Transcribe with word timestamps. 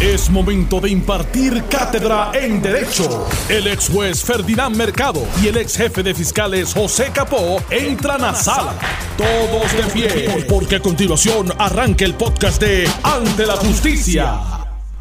Es 0.00 0.28
momento 0.28 0.80
de 0.80 0.90
impartir 0.90 1.64
cátedra 1.70 2.30
en 2.34 2.60
Derecho. 2.60 3.26
El 3.48 3.66
ex 3.68 3.88
juez 3.88 4.22
Ferdinand 4.22 4.76
Mercado 4.76 5.22
y 5.42 5.48
el 5.48 5.56
ex 5.56 5.76
jefe 5.76 6.02
de 6.02 6.14
fiscales 6.14 6.74
José 6.74 7.10
Capó 7.14 7.58
entran 7.70 8.22
a 8.24 8.34
sala. 8.34 8.74
Todos 9.16 9.72
de 9.72 9.92
pie, 9.92 10.46
porque 10.48 10.76
a 10.76 10.80
continuación 10.80 11.48
arranca 11.58 12.04
el 12.04 12.14
podcast 12.14 12.60
de 12.60 12.88
Ante 13.02 13.46
la 13.46 13.56
Justicia. 13.56 14.40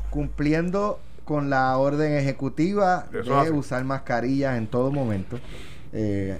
Cumpliendo 0.10 1.00
con 1.25 1.50
la 1.50 1.75
orden 1.78 2.14
ejecutiva 2.18 3.07
de 3.12 3.52
usar 3.52 3.84
mascarillas 3.84 4.57
en 4.57 4.68
todo 4.68 4.91
momento. 4.91 5.39
eh, 5.91 6.38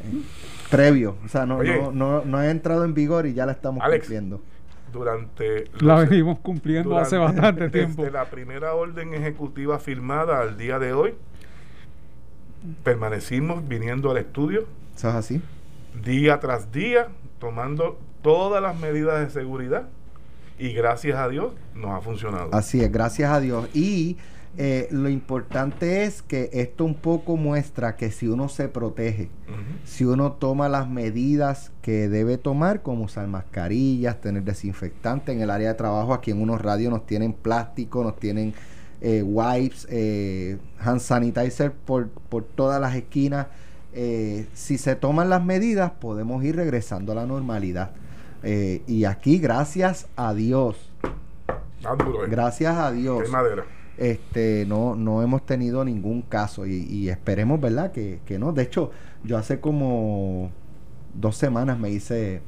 previo, 0.70 1.18
o 1.24 1.28
sea, 1.28 1.46
no, 1.46 1.58
Oye. 1.58 1.80
no, 1.80 1.92
no, 1.92 2.26
no 2.26 2.38
ha 2.40 2.50
entrado 2.50 2.84
en 2.86 2.96
vigor 2.96 3.28
y 3.28 3.34
ya 3.36 3.46
la 3.46 3.52
estamos 3.52 3.84
Alex, 3.84 4.06
cumpliendo. 4.06 4.42
Durante 4.94 5.66
La 5.82 6.00
los- 6.00 6.10
venimos 6.10 6.40
cumpliendo 6.40 6.98
hace 6.98 7.18
bastante 7.18 7.68
desde 7.68 7.80
tiempo. 7.80 8.06
la 8.10 8.26
primera 8.26 8.74
orden 8.76 9.14
ejecutiva 9.14 9.78
firmada 9.80 10.40
al 10.40 10.56
día 10.56 10.80
de 10.80 10.94
hoy, 10.94 11.16
permanecimos 12.84 13.68
viniendo 13.68 14.12
al 14.12 14.18
estudio 14.18 14.66
¿Eso 14.96 15.10
es 15.10 15.16
así? 15.16 15.42
día 16.04 16.40
tras 16.40 16.72
día, 16.72 17.08
tomando 17.40 18.00
todas 18.22 18.62
las 18.62 18.80
medidas 18.80 19.20
de 19.20 19.30
seguridad 19.30 19.90
y 20.60 20.72
gracias 20.74 21.18
a 21.18 21.28
Dios 21.28 21.54
nos 21.76 21.92
ha 21.92 22.02
funcionado. 22.02 22.50
Así 22.54 22.82
es, 22.82 22.92
gracias 22.92 23.32
a 23.32 23.40
Dios. 23.40 23.68
Y 23.76 24.18
eh, 24.58 24.88
lo 24.92 25.10
importante 25.10 26.04
es 26.04 26.22
que 26.22 26.50
esto 26.54 26.86
un 26.86 26.94
poco 26.94 27.38
muestra 27.38 27.96
que 27.96 28.12
si 28.12 28.28
uno 28.28 28.50
se 28.50 28.70
protege, 28.70 29.30
si 29.84 30.06
uno 30.06 30.34
toma 30.34 30.70
las 30.70 30.88
medidas 30.88 31.72
que 31.82 32.08
debe 32.10 32.38
tomar, 32.38 32.82
como 32.82 33.06
usar 33.06 33.28
mascarillas, 33.28 34.22
tener 34.22 34.44
desinfectante 34.44 35.32
en 35.32 35.42
el 35.42 35.50
área 35.50 35.70
de 35.70 35.76
trabajo, 35.76 36.14
aquí 36.14 36.32
en 36.32 36.42
unos 36.42 36.62
radios 36.62 36.92
nos 36.92 37.06
tienen 37.06 37.34
plástico, 37.34 38.04
nos 38.04 38.18
tienen 38.18 38.54
eh, 39.02 39.22
wipes, 39.24 39.88
eh, 39.90 40.58
hand 40.80 41.00
sanitizer 41.00 41.72
por, 41.72 42.10
por 42.10 42.44
todas 42.44 42.80
las 42.80 42.96
esquinas. 42.96 43.48
Eh, 43.94 44.48
si 44.54 44.78
se 44.78 44.96
toman 44.96 45.30
las 45.30 45.44
medidas, 45.44 45.92
podemos 45.92 46.44
ir 46.44 46.56
regresando 46.56 47.12
a 47.12 47.16
la 47.16 47.26
normalidad. 47.26 47.92
Eh, 48.42 48.82
y 48.88 49.06
aquí, 49.06 49.38
gracias 49.40 50.08
a 50.16 50.34
Dios, 50.34 50.92
gracias 52.30 52.78
a 52.78 52.92
Dios. 52.92 53.30
Este 53.98 54.66
no 54.68 54.96
no 54.96 55.22
hemos 55.22 55.46
tenido 55.46 55.86
ningún 55.86 56.24
caso 56.24 56.66
y, 56.66 56.86
y 56.90 57.10
esperemos 57.10 57.60
verdad 57.62 57.92
que, 57.92 58.20
que 58.26 58.40
no. 58.40 58.52
De 58.54 58.64
hecho 58.64 58.92
yo 59.24 59.38
hace 59.38 59.60
como 59.60 60.52
dos 61.14 61.38
semanas 61.38 61.78
me 61.78 61.90
hice 61.90 62.42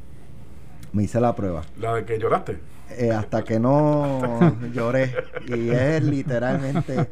me 0.94 1.04
hice 1.04 1.20
la 1.20 1.36
prueba. 1.36 1.64
La 1.78 1.94
de 1.94 2.06
que 2.06 2.18
lloraste. 2.18 2.58
Eh, 2.98 3.12
hasta 3.12 3.44
que 3.44 3.60
no 3.60 4.58
lloré. 4.74 5.14
Y 5.48 5.70
es 5.70 6.04
literalmente 6.04 7.10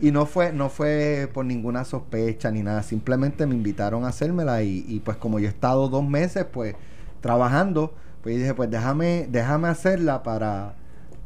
y 0.00 0.10
no 0.10 0.26
fue 0.26 0.52
no 0.52 0.68
fue 0.68 1.28
por 1.32 1.44
ninguna 1.44 1.84
sospecha 1.84 2.50
ni 2.50 2.62
nada. 2.62 2.82
Simplemente 2.82 3.46
me 3.46 3.54
invitaron 3.54 4.04
a 4.04 4.08
hacérmela 4.08 4.62
y, 4.62 4.84
y 4.88 5.00
pues 5.00 5.16
como 5.16 5.38
yo 5.38 5.46
he 5.46 5.50
estado 5.50 5.88
dos 5.88 6.06
meses 6.06 6.44
pues 6.44 6.74
trabajando 7.20 7.94
pues 8.22 8.36
dije 8.36 8.54
pues 8.54 8.70
déjame 8.70 9.26
déjame 9.30 9.68
hacerla 9.68 10.22
para 10.22 10.74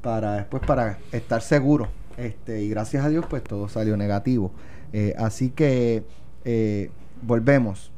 para 0.00 0.34
después 0.34 0.62
para 0.64 0.98
estar 1.12 1.42
seguro 1.42 1.88
este 2.18 2.62
y 2.62 2.68
gracias 2.68 3.04
a 3.04 3.08
Dios 3.08 3.24
pues 3.28 3.42
todo 3.42 3.68
salió 3.68 3.96
negativo 3.96 4.52
Eh, 4.92 5.14
así 5.18 5.50
que 5.50 6.02
eh, 6.44 6.90
volvemos 7.22 7.90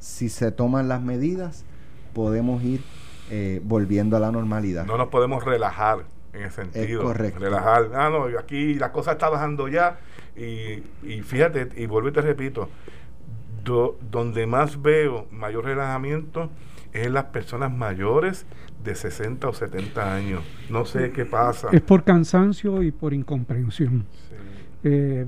si 0.00 0.28
se 0.28 0.50
toman 0.52 0.88
las 0.88 1.00
medidas 1.02 1.64
podemos 2.14 2.62
ir 2.62 2.80
eh, 3.30 3.60
volviendo 3.64 4.16
a 4.16 4.20
la 4.20 4.30
normalidad 4.32 4.84
No 4.86 4.96
nos 4.98 5.08
podemos 5.08 5.44
relajar 5.44 6.04
en 6.32 6.42
ese 6.42 6.64
sentido. 6.70 7.02
correcto. 7.02 7.40
Relajar. 7.40 7.90
Ah, 7.94 8.10
no, 8.10 8.24
aquí 8.38 8.74
la 8.74 8.92
cosa 8.92 9.12
está 9.12 9.30
bajando 9.30 9.68
ya. 9.68 9.98
Y, 10.36 10.82
y 11.02 11.22
fíjate, 11.22 11.68
y 11.76 11.86
vuelvo 11.86 12.10
y 12.10 12.12
te 12.12 12.20
repito, 12.20 12.68
do- 13.64 13.96
donde 14.10 14.46
más 14.46 14.82
veo 14.82 15.26
mayor 15.30 15.64
relajamiento 15.64 16.50
es 17.02 17.10
las 17.10 17.24
personas 17.26 17.72
mayores 17.72 18.46
de 18.84 18.94
60 18.94 19.48
o 19.48 19.52
70 19.52 20.14
años. 20.14 20.42
No 20.70 20.84
sé 20.84 21.10
qué 21.10 21.24
pasa. 21.24 21.68
Es 21.72 21.80
por 21.82 22.04
cansancio 22.04 22.82
y 22.82 22.92
por 22.92 23.12
incomprensión. 23.14 24.06
Sí, 24.28 24.34
Eh, 24.84 25.26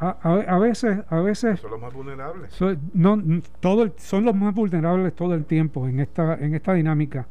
a, 0.00 0.10
a- 0.22 0.58
veces, 0.58 0.98
a 1.08 1.20
veces 1.20 1.60
son 1.60 1.70
los 1.72 1.80
más 1.80 1.92
vulnerables. 1.92 2.52
so- 2.52 2.76
no, 2.94 3.20
todo 3.60 3.82
el- 3.82 3.92
son 3.96 4.24
los 4.24 4.34
más 4.34 4.54
vulnerables 4.54 5.14
todo 5.14 5.34
el 5.34 5.44
tiempo 5.44 5.88
en 5.88 6.00
esta, 6.00 6.34
en 6.34 6.54
esta 6.54 6.74
dinámica, 6.74 7.26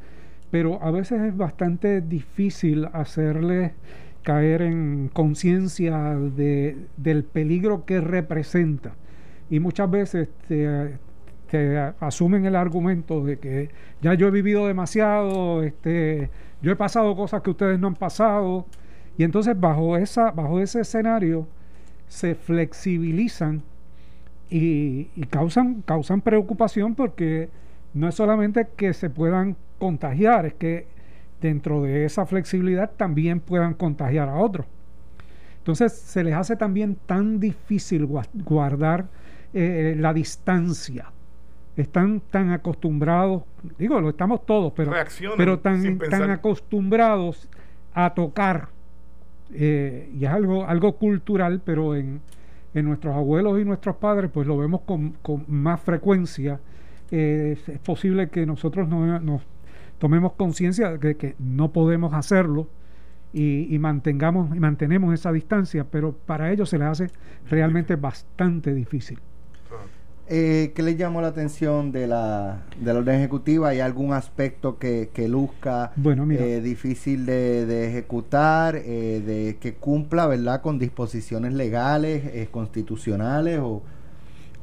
pero 0.50 0.82
a 0.82 0.90
veces 0.90 1.20
es 1.22 1.36
bastante 1.36 2.00
difícil 2.00 2.88
hacerles 2.92 3.72
caer 4.22 4.62
en 4.62 5.08
conciencia 5.12 6.14
de, 6.16 6.76
del 6.96 7.24
peligro 7.24 7.84
que 7.86 8.00
representa. 8.00 8.94
Y 9.50 9.60
muchas 9.60 9.90
veces 9.90 10.28
te, 10.46 10.98
te 11.50 11.78
asumen 12.00 12.44
el 12.46 12.56
argumento 12.56 13.24
de 13.24 13.38
que 13.38 13.70
ya 14.02 14.14
yo 14.14 14.28
he 14.28 14.30
vivido 14.30 14.66
demasiado, 14.66 15.62
este, 15.62 16.30
yo 16.62 16.72
he 16.72 16.76
pasado 16.76 17.16
cosas 17.16 17.42
que 17.42 17.50
ustedes 17.50 17.78
no 17.78 17.88
han 17.88 17.94
pasado, 17.96 18.66
y 19.16 19.24
entonces 19.24 19.58
bajo, 19.58 19.96
esa, 19.96 20.30
bajo 20.30 20.60
ese 20.60 20.80
escenario 20.80 21.46
se 22.08 22.34
flexibilizan 22.34 23.62
y, 24.50 25.04
causan, 25.30 25.82
causan 25.82 26.20
preocupación 26.22 26.94
porque 26.94 27.50
no 27.94 28.08
es 28.08 28.14
solamente 28.14 28.66
que 28.76 28.94
se 28.94 29.10
puedan 29.10 29.56
contagiar, 29.78 30.46
es 30.46 30.54
que 30.54 30.86
dentro 31.40 31.82
de 31.82 32.04
esa 32.04 32.26
flexibilidad 32.26 32.90
también 32.96 33.40
puedan 33.40 33.74
contagiar 33.74 34.28
a 34.28 34.36
otros. 34.36 34.66
Entonces 35.58 35.92
se 35.92 36.24
les 36.24 36.34
hace 36.34 36.56
también 36.56 36.96
tan 37.06 37.38
difícil 37.40 38.06
gua- 38.08 38.28
guardar 38.32 39.06
eh, 39.52 39.94
la 39.98 40.14
distancia. 40.14 41.12
Están 41.78 42.20
tan 42.30 42.50
acostumbrados, 42.50 43.44
digo, 43.78 44.00
lo 44.00 44.10
estamos 44.10 44.44
todos, 44.44 44.72
pero, 44.74 44.90
Reaccionan 44.90 45.36
pero 45.38 45.58
tan, 45.60 45.98
tan 45.98 46.30
acostumbrados 46.30 47.48
a 47.94 48.12
tocar. 48.14 48.68
eh, 49.54 50.10
y 50.14 50.24
es 50.24 50.30
algo, 50.30 50.66
algo 50.66 50.96
cultural, 50.96 51.62
pero 51.64 51.94
en, 51.96 52.20
en 52.74 52.84
nuestros 52.84 53.14
abuelos 53.14 53.60
y 53.60 53.64
nuestros 53.64 53.96
padres, 53.96 54.30
pues 54.32 54.46
lo 54.46 54.58
vemos 54.58 54.82
con, 54.82 55.12
con 55.22 55.44
más 55.48 55.80
frecuencia. 55.80 56.60
Eh, 57.10 57.56
es, 57.58 57.68
es 57.68 57.78
posible 57.78 58.28
que 58.28 58.44
nosotros 58.44 58.88
no, 58.88 59.18
nos 59.20 59.42
tomemos 59.98 60.32
conciencia 60.34 60.98
de 60.98 61.16
que 61.16 61.34
no 61.38 61.72
podemos 61.72 62.12
hacerlo 62.12 62.68
y, 63.32 63.74
y 63.74 63.78
mantengamos 63.78 64.54
y 64.54 64.60
mantenemos 64.60 65.14
esa 65.14 65.32
distancia, 65.32 65.84
pero 65.90 66.12
para 66.12 66.50
ellos 66.52 66.68
se 66.70 66.78
les 66.78 66.88
hace 66.88 67.06
realmente 67.48 67.96
bastante 67.96 68.74
difícil. 68.74 69.18
Eh, 70.30 70.72
¿Qué 70.74 70.82
le 70.82 70.94
llamó 70.94 71.22
la 71.22 71.28
atención 71.28 71.90
de 71.90 72.06
la, 72.06 72.62
de 72.78 72.92
la 72.92 72.98
orden 72.98 73.14
ejecutiva? 73.16 73.68
¿Hay 73.68 73.80
algún 73.80 74.12
aspecto 74.12 74.78
que, 74.78 75.08
que 75.14 75.26
luzca 75.26 75.92
Bueno, 75.96 76.26
mira. 76.26 76.44
eh, 76.44 76.60
difícil 76.60 77.24
de, 77.24 77.64
de 77.64 77.88
ejecutar, 77.88 78.76
eh, 78.76 79.22
de 79.24 79.56
que 79.58 79.74
cumpla, 79.74 80.26
verdad, 80.26 80.60
con 80.60 80.78
disposiciones 80.78 81.54
legales, 81.54 82.24
eh, 82.26 82.48
constitucionales 82.50 83.58
o 83.62 83.82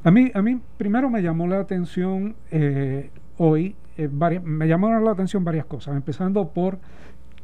A 0.04 0.12
mí, 0.12 0.30
a 0.36 0.42
mí 0.44 0.62
primero 0.78 1.10
me 1.10 1.24
llamó 1.24 1.48
la 1.48 1.60
atención 1.60 2.36
eh, 2.52 3.10
hoy, 3.38 3.76
me 4.44 4.68
llamaron 4.68 5.04
la 5.04 5.12
atención 5.12 5.44
varias 5.44 5.66
cosas, 5.66 5.96
empezando 5.96 6.50
por 6.50 6.78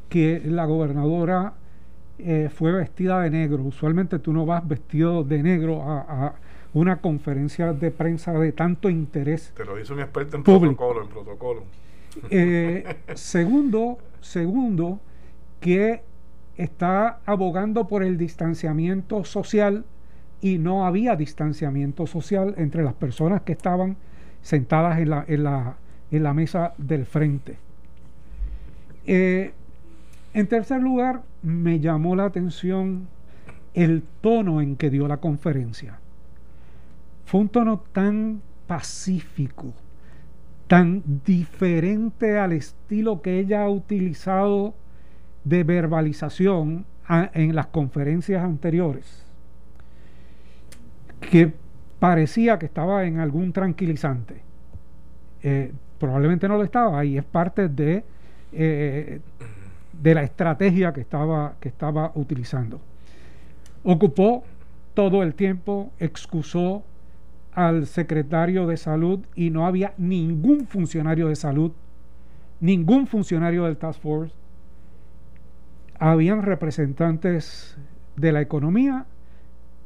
que 0.09 0.43
la 0.45 0.65
gobernadora 0.65 1.53
eh, 2.19 2.49
fue 2.53 2.71
vestida 2.71 3.19
de 3.21 3.31
negro. 3.31 3.63
Usualmente 3.63 4.19
tú 4.19 4.31
no 4.31 4.45
vas 4.45 4.67
vestido 4.67 5.23
de 5.23 5.41
negro 5.41 5.81
a, 5.81 6.27
a 6.27 6.33
una 6.73 7.01
conferencia 7.01 7.73
de 7.73 7.91
prensa 7.91 8.33
de 8.33 8.51
tanto 8.51 8.89
interés. 8.89 9.53
Te 9.55 9.65
lo 9.65 9.79
hizo 9.79 9.93
un 9.93 9.99
experto 9.99 10.37
en 10.37 10.43
Público. 10.43 10.75
protocolo, 10.75 11.03
en 11.03 11.09
protocolo. 11.09 11.63
Eh, 12.29 12.97
segundo, 13.15 13.97
segundo, 14.19 14.99
que 15.59 16.01
está 16.55 17.19
abogando 17.25 17.87
por 17.87 18.03
el 18.03 18.17
distanciamiento 18.17 19.23
social 19.23 19.85
y 20.41 20.57
no 20.57 20.85
había 20.85 21.15
distanciamiento 21.15 22.07
social 22.07 22.55
entre 22.57 22.83
las 22.83 22.93
personas 22.93 23.41
que 23.43 23.51
estaban 23.51 23.97
sentadas 24.41 24.99
en 24.99 25.09
la, 25.09 25.25
en 25.27 25.43
la, 25.43 25.75
en 26.09 26.23
la 26.23 26.33
mesa 26.33 26.73
del 26.77 27.05
frente. 27.05 27.57
Eh, 29.05 29.53
en 30.33 30.47
tercer 30.47 30.81
lugar, 30.81 31.23
me 31.43 31.79
llamó 31.79 32.15
la 32.15 32.25
atención 32.25 33.07
el 33.73 34.03
tono 34.21 34.61
en 34.61 34.75
que 34.75 34.89
dio 34.89 35.07
la 35.07 35.17
conferencia. 35.17 36.00
Fue 37.31 37.39
un 37.39 37.47
tono 37.47 37.79
tan 37.93 38.41
pacífico, 38.67 39.71
tan 40.67 41.01
diferente 41.23 42.37
al 42.37 42.51
estilo 42.51 43.21
que 43.21 43.39
ella 43.39 43.63
ha 43.63 43.69
utilizado 43.69 44.73
de 45.45 45.63
verbalización 45.63 46.85
en 47.07 47.55
las 47.55 47.67
conferencias 47.67 48.43
anteriores, 48.43 49.25
que 51.21 51.53
parecía 51.99 52.59
que 52.59 52.65
estaba 52.65 53.05
en 53.05 53.19
algún 53.19 53.53
tranquilizante. 53.53 54.41
Eh, 55.41 55.71
probablemente 55.99 56.49
no 56.49 56.57
lo 56.57 56.65
estaba 56.65 57.05
y 57.05 57.17
es 57.17 57.23
parte 57.23 57.69
de, 57.69 58.03
eh, 58.51 59.21
de 59.93 60.13
la 60.13 60.23
estrategia 60.23 60.91
que 60.91 60.99
estaba, 60.99 61.55
que 61.61 61.69
estaba 61.69 62.11
utilizando. 62.13 62.81
ocupó 63.85 64.43
todo 64.93 65.23
el 65.23 65.33
tiempo, 65.33 65.93
excusó 65.97 66.83
al 67.53 67.85
secretario 67.85 68.67
de 68.67 68.77
salud 68.77 69.19
y 69.35 69.49
no 69.49 69.65
había 69.65 69.93
ningún 69.97 70.67
funcionario 70.67 71.27
de 71.27 71.35
salud, 71.35 71.71
ningún 72.59 73.07
funcionario 73.07 73.65
del 73.65 73.77
Task 73.77 74.01
Force. 74.01 74.33
Habían 75.99 76.41
representantes 76.41 77.77
de 78.15 78.31
la 78.31 78.41
economía 78.41 79.05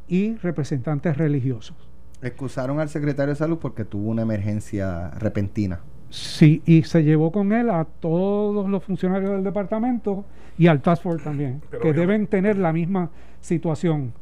y 0.08 0.36
representantes 0.36 1.18
religiosos. 1.18 1.76
Excusaron 2.22 2.80
al 2.80 2.90
secretario 2.90 3.34
de 3.34 3.38
salud 3.38 3.58
porque 3.60 3.86
tuvo 3.86 4.10
una 4.10 4.22
emergencia 4.22 5.10
repentina. 5.12 5.80
Sí, 6.10 6.62
y 6.66 6.84
se 6.84 7.04
llevó 7.04 7.32
con 7.32 7.52
él 7.52 7.70
a 7.70 7.86
todos 7.86 8.70
los 8.70 8.84
funcionarios 8.84 9.32
del 9.32 9.44
departamento 9.44 10.24
y 10.58 10.68
al 10.68 10.82
Task 10.82 11.04
Force 11.04 11.24
también, 11.24 11.62
que 11.82 11.94
deben 11.94 12.28
tener 12.28 12.58
la 12.58 12.72
misma 12.72 13.10
situación 13.42 14.14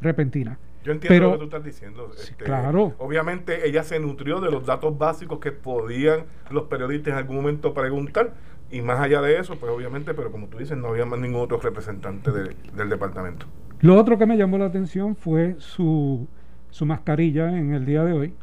repentina. 0.00 0.58
Yo 0.84 0.92
entiendo 0.92 1.26
lo 1.26 1.32
que 1.32 1.38
tú 1.38 1.44
estás 1.44 1.64
diciendo. 1.64 2.10
Este, 2.16 2.44
claro. 2.44 2.94
Obviamente 2.98 3.68
ella 3.68 3.82
se 3.82 3.98
nutrió 3.98 4.40
de 4.40 4.50
los 4.50 4.64
datos 4.64 4.96
básicos 4.96 5.38
que 5.38 5.52
podían 5.52 6.24
los 6.50 6.64
periodistas 6.64 7.12
en 7.12 7.18
algún 7.18 7.36
momento 7.36 7.74
preguntar 7.74 8.34
y 8.70 8.82
más 8.82 9.00
allá 9.00 9.20
de 9.22 9.38
eso, 9.38 9.56
pues 9.56 9.72
obviamente, 9.72 10.14
pero 10.14 10.30
como 10.30 10.48
tú 10.48 10.58
dices, 10.58 10.76
no 10.76 10.88
había 10.88 11.06
más 11.06 11.18
ningún 11.18 11.40
otro 11.40 11.58
representante 11.58 12.30
del 12.30 12.88
departamento. 12.88 13.46
Lo 13.80 13.96
otro 13.96 14.18
que 14.18 14.26
me 14.26 14.36
llamó 14.36 14.58
la 14.58 14.66
atención 14.66 15.16
fue 15.16 15.56
su, 15.58 16.26
su 16.70 16.84
mascarilla 16.84 17.56
en 17.56 17.72
el 17.72 17.86
día 17.86 18.04
de 18.04 18.12
hoy. 18.12 18.34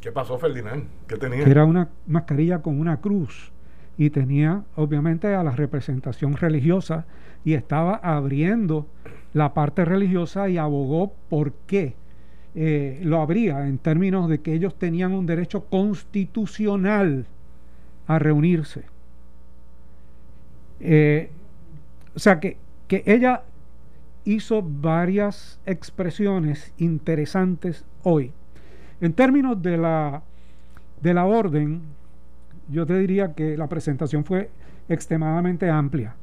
¿Qué 0.00 0.10
pasó, 0.10 0.38
Ferdinand? 0.38 0.84
¿Qué 1.06 1.16
tenía? 1.16 1.44
era 1.44 1.64
una 1.64 1.90
mascarilla 2.06 2.62
con 2.62 2.80
una 2.80 3.00
cruz 3.00 3.52
y 3.98 4.10
tenía 4.10 4.64
obviamente 4.74 5.34
a 5.34 5.42
la 5.42 5.52
representación 5.52 6.36
religiosa 6.36 7.06
y 7.44 7.54
estaba 7.54 7.96
abriendo 7.96 8.86
la 9.36 9.52
parte 9.52 9.84
religiosa 9.84 10.48
y 10.48 10.56
abogó 10.56 11.12
por 11.28 11.52
qué 11.66 11.94
eh, 12.54 13.00
lo 13.02 13.20
abría 13.20 13.68
en 13.68 13.76
términos 13.76 14.30
de 14.30 14.40
que 14.40 14.54
ellos 14.54 14.78
tenían 14.78 15.12
un 15.12 15.26
derecho 15.26 15.66
constitucional 15.66 17.26
a 18.06 18.18
reunirse. 18.18 18.84
Eh, 20.80 21.28
o 22.14 22.18
sea 22.18 22.40
que, 22.40 22.56
que 22.88 23.02
ella 23.04 23.42
hizo 24.24 24.62
varias 24.62 25.60
expresiones 25.66 26.72
interesantes 26.78 27.84
hoy. 28.04 28.32
En 29.02 29.12
términos 29.12 29.60
de 29.60 29.76
la, 29.76 30.22
de 31.02 31.12
la 31.12 31.26
orden, 31.26 31.82
yo 32.70 32.86
te 32.86 32.98
diría 32.98 33.34
que 33.34 33.58
la 33.58 33.66
presentación 33.66 34.24
fue 34.24 34.48
extremadamente 34.88 35.68
amplia, 35.68 36.14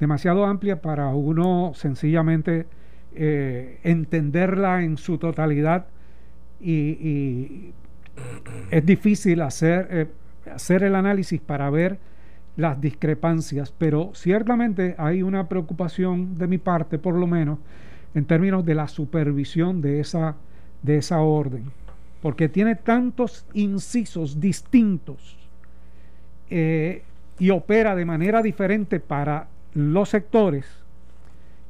demasiado 0.00 0.44
amplia 0.44 0.80
para 0.80 1.08
uno 1.08 1.72
sencillamente 1.74 2.66
eh, 3.14 3.78
entenderla 3.84 4.82
en 4.82 4.96
su 4.96 5.18
totalidad 5.18 5.86
y, 6.60 7.72
es 8.70 8.86
difícil 8.86 9.42
hacer, 9.42 9.88
eh, 9.90 10.06
hacer 10.52 10.84
el 10.84 10.94
análisis 10.94 11.40
para 11.40 11.68
ver 11.68 11.98
las 12.56 12.80
discrepancias, 12.80 13.72
pero 13.76 14.12
ciertamente 14.14 14.94
hay 14.98 15.22
una 15.22 15.48
preocupación 15.48 16.38
de 16.38 16.46
mi 16.46 16.58
parte, 16.58 16.98
por 16.98 17.14
lo 17.14 17.26
menos, 17.26 17.58
en 18.14 18.24
términos 18.24 18.64
de 18.64 18.74
la 18.74 18.86
supervisión 18.86 19.80
de 19.80 20.00
esa, 20.00 20.36
de 20.82 20.98
esa 20.98 21.20
orden, 21.20 21.64
porque 22.22 22.48
tiene 22.48 22.76
tantos 22.76 23.46
incisos 23.54 24.40
distintos 24.40 25.36
eh, 26.50 27.02
y 27.38 27.50
opera 27.50 27.96
de 27.96 28.04
manera 28.04 28.42
diferente 28.42 29.00
para 29.00 29.48
los 29.74 30.08
sectores 30.08 30.66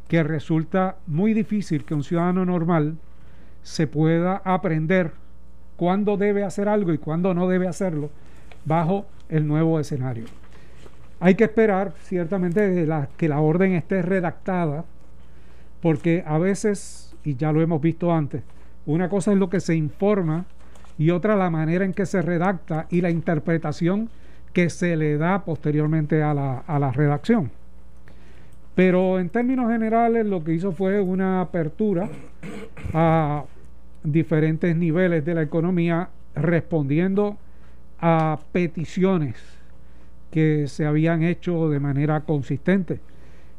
que 0.09 0.23
resulta 0.23 0.97
muy 1.06 1.35
difícil 1.35 1.85
que 1.85 1.95
un 1.95 2.05
ciudadano 2.05 2.45
normal 2.45 2.97
se 3.62 3.87
pueda 3.87 4.43
aprender 4.45 5.12
cuándo 5.77 6.17
debe 6.17 6.45
hacer 6.45 6.69
algo 6.69 6.93
y 6.93 6.99
cuándo 6.99 7.35
no 7.35 7.49
debe 7.49 7.67
hacerlo 7.67 8.11
bajo 8.65 9.06
el 9.29 9.47
nuevo 9.47 9.81
escenario. 9.81 10.27
Hay 11.21 11.35
que 11.35 11.45
esperar 11.45 11.95
ciertamente 12.03 12.87
que 13.17 13.29
la 13.29 13.41
orden 13.41 13.73
esté 13.73 14.03
redactada, 14.03 14.85
porque 15.81 16.23
a 16.27 16.39
veces, 16.39 17.15
y 17.25 17.37
ya 17.37 17.53
lo 17.53 17.62
hemos 17.62 17.81
visto 17.81 18.12
antes, 18.12 18.43
una 18.87 19.09
cosa 19.09 19.33
es 19.33 19.39
lo 19.39 19.49
que 19.49 19.61
se 19.61 19.75
informa 19.75 20.45
y 20.99 21.11
otra 21.11 21.37
la 21.37 21.51
manera 21.51 21.85
en 21.85 21.95
que 21.95 22.06
se 22.06 22.21
redacta 22.21 22.87
y 22.91 23.01
la 23.01 23.11
interpretación 23.11 24.11
que 24.53 24.69
se 24.71 24.97
le 24.97 25.17
da 25.17 25.45
posteriormente 25.45 26.23
a 26.23 26.35
la, 26.35 26.59
a 26.59 26.79
la 26.79 26.93
redacción. 26.93 27.51
Pero 28.75 29.21
en 29.21 29.29
términos 29.29 29.71
generales 29.71 30.26
lo 30.26 30.43
que 30.43 30.55
hizo 30.55 30.73
fue 30.73 31.00
una 31.00 31.41
apertura 31.41 32.09
a 32.93 33.44
diferentes 34.03 34.75
niveles 34.76 35.25
de 35.25 35.35
la 35.35 35.43
economía 35.43 36.09
respondiendo 36.35 37.37
a 38.00 38.38
peticiones 38.53 39.37
que 40.31 40.67
se 40.67 40.85
habían 40.85 41.23
hecho 41.23 41.69
de 41.69 41.79
manera 41.79 42.23
consistente 42.23 42.99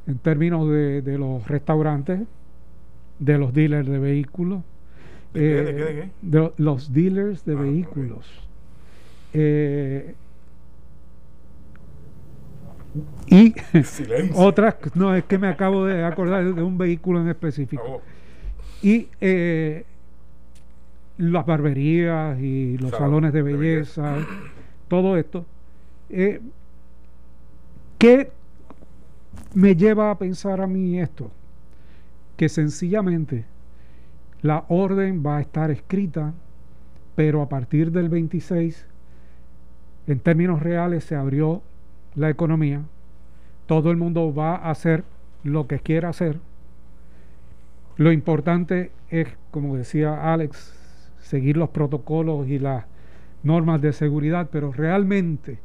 en 0.07 0.17
términos 0.19 0.69
de, 0.69 1.17
los 1.17 1.47
restaurantes, 1.47 2.19
de 3.17 3.37
los 3.37 3.53
dealers 3.53 3.87
de 3.87 3.99
vehículos, 3.99 4.61
¿De, 5.33 6.09
de, 6.21 6.51
los 6.57 6.93
dealers 6.93 7.43
de 7.43 7.53
ah, 7.55 7.61
vehículos. 7.61 8.25
Eh, 9.33 10.15
y 13.27 13.53
otras, 14.35 14.75
no, 14.95 15.15
es 15.15 15.23
que 15.25 15.37
me 15.37 15.47
acabo 15.47 15.85
de 15.85 16.03
acordar 16.03 16.53
de 16.53 16.61
un 16.61 16.77
vehículo 16.77 17.21
en 17.21 17.29
específico. 17.29 18.01
Y 18.81 19.07
eh, 19.19 19.85
las 21.17 21.45
barberías 21.45 22.39
y 22.39 22.77
los 22.77 22.91
salones 22.91 23.33
de 23.33 23.41
belleza, 23.41 24.17
todo 24.87 25.17
esto. 25.17 25.45
Eh, 26.09 26.41
¿Qué 27.97 28.31
me 29.53 29.75
lleva 29.75 30.11
a 30.11 30.17
pensar 30.17 30.61
a 30.61 30.67
mí 30.67 30.99
esto? 30.99 31.31
Que 32.37 32.49
sencillamente 32.49 33.45
la 34.41 34.65
orden 34.67 35.23
va 35.25 35.37
a 35.37 35.41
estar 35.41 35.71
escrita, 35.71 36.33
pero 37.15 37.41
a 37.41 37.49
partir 37.49 37.91
del 37.91 38.09
26, 38.09 38.85
en 40.07 40.19
términos 40.19 40.61
reales, 40.61 41.05
se 41.05 41.15
abrió 41.15 41.63
la 42.15 42.29
economía. 42.29 42.81
Todo 43.65 43.91
el 43.91 43.97
mundo 43.97 44.33
va 44.33 44.55
a 44.55 44.71
hacer 44.71 45.03
lo 45.43 45.67
que 45.67 45.79
quiera 45.79 46.09
hacer. 46.09 46.39
Lo 47.97 48.11
importante 48.11 48.91
es, 49.09 49.27
como 49.51 49.77
decía 49.77 50.33
Alex, 50.33 51.11
seguir 51.19 51.57
los 51.57 51.69
protocolos 51.69 52.47
y 52.47 52.59
las 52.59 52.85
normas 53.43 53.81
de 53.81 53.93
seguridad, 53.93 54.49
pero 54.51 54.71
realmente 54.71 55.59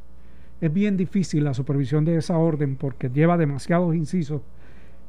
es 0.61 0.73
bien 0.73 0.95
difícil 0.95 1.43
la 1.43 1.53
supervisión 1.53 2.05
de 2.05 2.17
esa 2.17 2.37
orden 2.37 2.75
porque 2.75 3.09
lleva 3.09 3.37
demasiados 3.37 3.95
incisos 3.95 4.41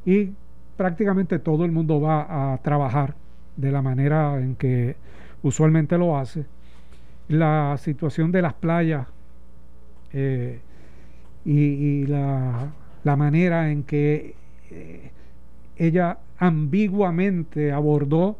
y 0.04 0.32
prácticamente 0.76 1.38
todo 1.38 1.64
el 1.64 1.72
mundo 1.72 2.00
va 2.00 2.54
a 2.54 2.58
trabajar 2.58 3.14
de 3.56 3.70
la 3.70 3.82
manera 3.82 4.38
en 4.38 4.56
que 4.56 4.96
usualmente 5.42 5.98
lo 5.98 6.16
hace. 6.16 6.46
La 7.28 7.76
situación 7.78 8.32
de 8.32 8.42
las 8.42 8.54
playas 8.54 9.06
eh, 10.12 10.60
y, 11.44 12.06
la, 12.06 12.72
manera 13.04 13.70
en 13.70 13.82
que 13.82 14.34
eh, 14.70 15.10
ella 15.76 16.18
ambiguamente 16.38 17.72
abordó 17.72 18.36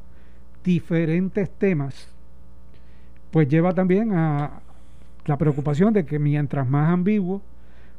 diferentes 0.64 1.50
temas, 1.50 2.08
pues 3.30 3.48
lleva 3.48 3.72
también 3.72 4.12
a, 4.12 4.60
la 5.26 5.36
preocupación 5.36 5.92
de 5.92 6.04
que 6.04 6.18
mientras 6.18 6.68
más 6.68 6.90
ambiguo, 6.90 7.42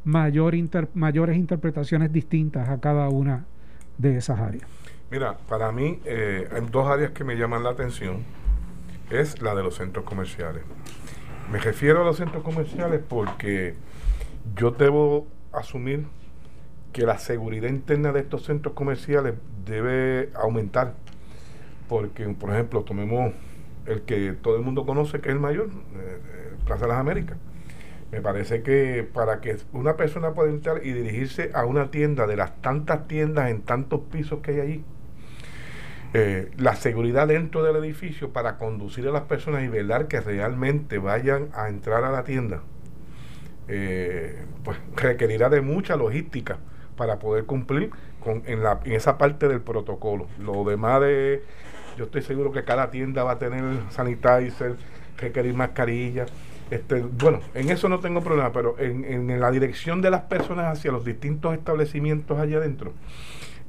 mayor 0.03 0.55
mayores 0.93 1.37
interpretaciones 1.37 2.11
distintas 2.11 2.67
a 2.69 2.79
cada 2.79 3.09
una 3.09 3.45
de 3.97 4.17
esas 4.17 4.39
áreas. 4.39 4.63
Mira, 5.09 5.37
para 5.47 5.71
mí 5.71 5.99
eh, 6.05 6.47
hay 6.51 6.61
dos 6.71 6.87
áreas 6.87 7.11
que 7.11 7.23
me 7.23 7.35
llaman 7.35 7.63
la 7.63 7.69
atención. 7.69 8.23
Es 9.09 9.41
la 9.41 9.53
de 9.55 9.63
los 9.63 9.75
centros 9.75 10.05
comerciales. 10.05 10.63
Me 11.51 11.59
refiero 11.59 12.01
a 12.01 12.05
los 12.05 12.17
centros 12.17 12.43
comerciales 12.43 13.01
porque 13.07 13.75
yo 14.55 14.71
debo 14.71 15.27
asumir 15.51 16.05
que 16.91 17.05
la 17.05 17.17
seguridad 17.17 17.69
interna 17.69 18.11
de 18.11 18.21
estos 18.21 18.43
centros 18.43 18.73
comerciales 18.75 19.35
debe 19.65 20.29
aumentar. 20.35 20.93
Porque, 21.89 22.27
por 22.29 22.51
ejemplo, 22.51 22.83
tomemos 22.83 23.33
el 23.85 24.03
que 24.03 24.33
todo 24.33 24.55
el 24.55 24.61
mundo 24.61 24.85
conoce, 24.85 25.19
que 25.19 25.29
es 25.29 25.35
el 25.35 25.41
mayor, 25.41 25.69
eh, 25.95 26.19
Plaza 26.65 26.83
de 26.83 26.89
las 26.89 26.99
Américas. 26.99 27.37
Me 28.11 28.21
parece 28.21 28.61
que 28.61 29.07
para 29.11 29.41
que 29.41 29.57
una 29.73 29.97
persona 29.97 30.33
pueda 30.33 30.51
entrar 30.51 30.85
y 30.85 30.93
dirigirse 30.93 31.49
a 31.53 31.65
una 31.65 31.89
tienda 31.89 32.27
de 32.27 32.35
las 32.35 32.61
tantas 32.61 33.07
tiendas 33.07 33.49
en 33.49 33.63
tantos 33.63 34.01
pisos 34.11 34.39
que 34.41 34.51
hay 34.51 34.59
allí, 34.59 34.85
eh, 36.13 36.51
la 36.57 36.75
seguridad 36.75 37.27
dentro 37.27 37.63
del 37.63 37.75
edificio 37.77 38.31
para 38.31 38.59
conducir 38.59 39.07
a 39.07 39.11
las 39.11 39.23
personas 39.23 39.63
y 39.63 39.67
velar 39.67 40.07
que 40.07 40.21
realmente 40.21 40.99
vayan 40.99 41.49
a 41.55 41.69
entrar 41.69 42.03
a 42.03 42.11
la 42.11 42.23
tienda, 42.23 42.61
eh, 43.67 44.45
pues 44.63 44.77
requerirá 44.95 45.49
de 45.49 45.61
mucha 45.61 45.95
logística 45.95 46.57
para 46.95 47.19
poder 47.19 47.45
cumplir 47.45 47.91
con, 48.19 48.43
en, 48.45 48.63
la, 48.63 48.79
en 48.83 48.93
esa 48.93 49.17
parte 49.17 49.47
del 49.47 49.61
protocolo. 49.61 50.27
Lo 50.39 50.63
demás 50.63 51.01
de, 51.01 51.43
yo 51.97 52.05
estoy 52.05 52.21
seguro 52.21 52.51
que 52.51 52.63
cada 52.63 52.91
tienda 52.91 53.23
va 53.23 53.33
a 53.33 53.39
tener 53.39 53.63
sanitizer, 53.89 54.75
requerir 55.17 55.53
mascarilla. 55.53 56.25
Este, 56.71 57.01
bueno, 57.01 57.39
en 57.53 57.69
eso 57.69 57.89
no 57.89 57.99
tengo 57.99 58.21
problema, 58.21 58.51
pero 58.51 58.75
en, 58.79 59.05
en 59.05 59.39
la 59.39 59.51
dirección 59.51 60.01
de 60.01 60.09
las 60.09 60.21
personas 60.21 60.77
hacia 60.77 60.91
los 60.91 61.05
distintos 61.05 61.53
establecimientos 61.53 62.39
allá 62.39 62.57
adentro, 62.57 62.93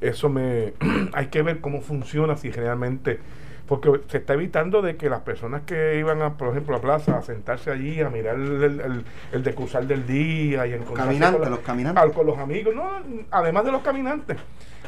eso 0.01 0.29
me 0.29 0.75
hay 1.13 1.27
que 1.27 1.43
ver 1.43 1.61
cómo 1.61 1.81
funciona 1.81 2.37
si 2.37 2.51
realmente 2.51 3.19
porque 3.67 4.01
se 4.09 4.19
está 4.19 4.35
evitando 4.35 4.83
de 4.83 4.97
que 4.97 5.09
las 5.09 5.21
personas 5.21 5.63
que 5.63 5.99
iban 5.99 6.21
a 6.23 6.35
por 6.35 6.49
ejemplo 6.49 6.77
a 6.77 6.81
plaza 6.81 7.19
a 7.19 7.23
sentarse 7.23 7.71
allí 7.71 8.01
a 8.01 8.11
mirar 8.11 8.37
el, 8.37 8.63
el, 8.63 9.05
el 9.33 9.43
decursar 9.43 9.87
del 9.87 10.07
día 10.07 10.67
y 10.67 10.75
encontrarse 10.75 11.19
con, 11.39 11.51
los 11.51 11.61
caminantes. 11.61 12.15
con 12.15 12.27
los 12.27 12.39
amigos 12.39 12.75
no 12.75 12.91
además 13.31 13.65
de 13.65 13.73
los 13.73 13.83
caminantes 13.83 14.37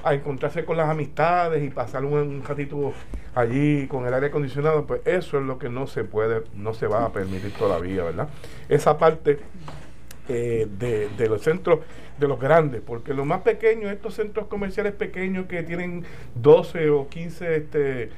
a 0.05 0.15
encontrarse 0.15 0.65
con 0.65 0.77
las 0.77 0.89
amistades 0.89 1.65
y 1.65 1.71
pasar 1.71 2.05
un, 2.05 2.13
un, 2.15 2.45
ratito 2.45 2.93
allí 3.35 3.87
con 3.87 4.07
el 4.07 4.15
aire 4.15 4.27
acondicionado 4.27 4.87
pues 4.87 5.01
eso 5.07 5.39
es 5.39 5.45
lo 5.45 5.59
que 5.59 5.69
no 5.69 5.87
se 5.87 6.05
puede 6.05 6.43
no 6.55 6.75
se 6.75 6.87
va 6.87 7.07
a 7.07 7.13
permitir 7.13 7.53
todavía 7.55 8.05
verdad 8.05 8.29
esa 8.69 8.99
parte 8.99 9.39
eh, 10.29 10.67
de, 10.79 11.09
de 11.17 11.29
los 11.29 11.41
centros 11.43 11.81
de 12.19 12.29
los 12.29 12.41
grandes, 12.41 12.81
porque 12.85 13.13
los 13.13 13.27
más 13.27 13.43
pequeños, 13.43 13.93
estos 13.93 14.15
centros 14.15 14.47
comerciales 14.47 14.93
pequeños 14.95 15.47
que 15.47 15.63
tienen 15.63 16.05
12 16.35 16.91
o 16.91 17.09
15 17.09 17.57
este, 17.57 18.11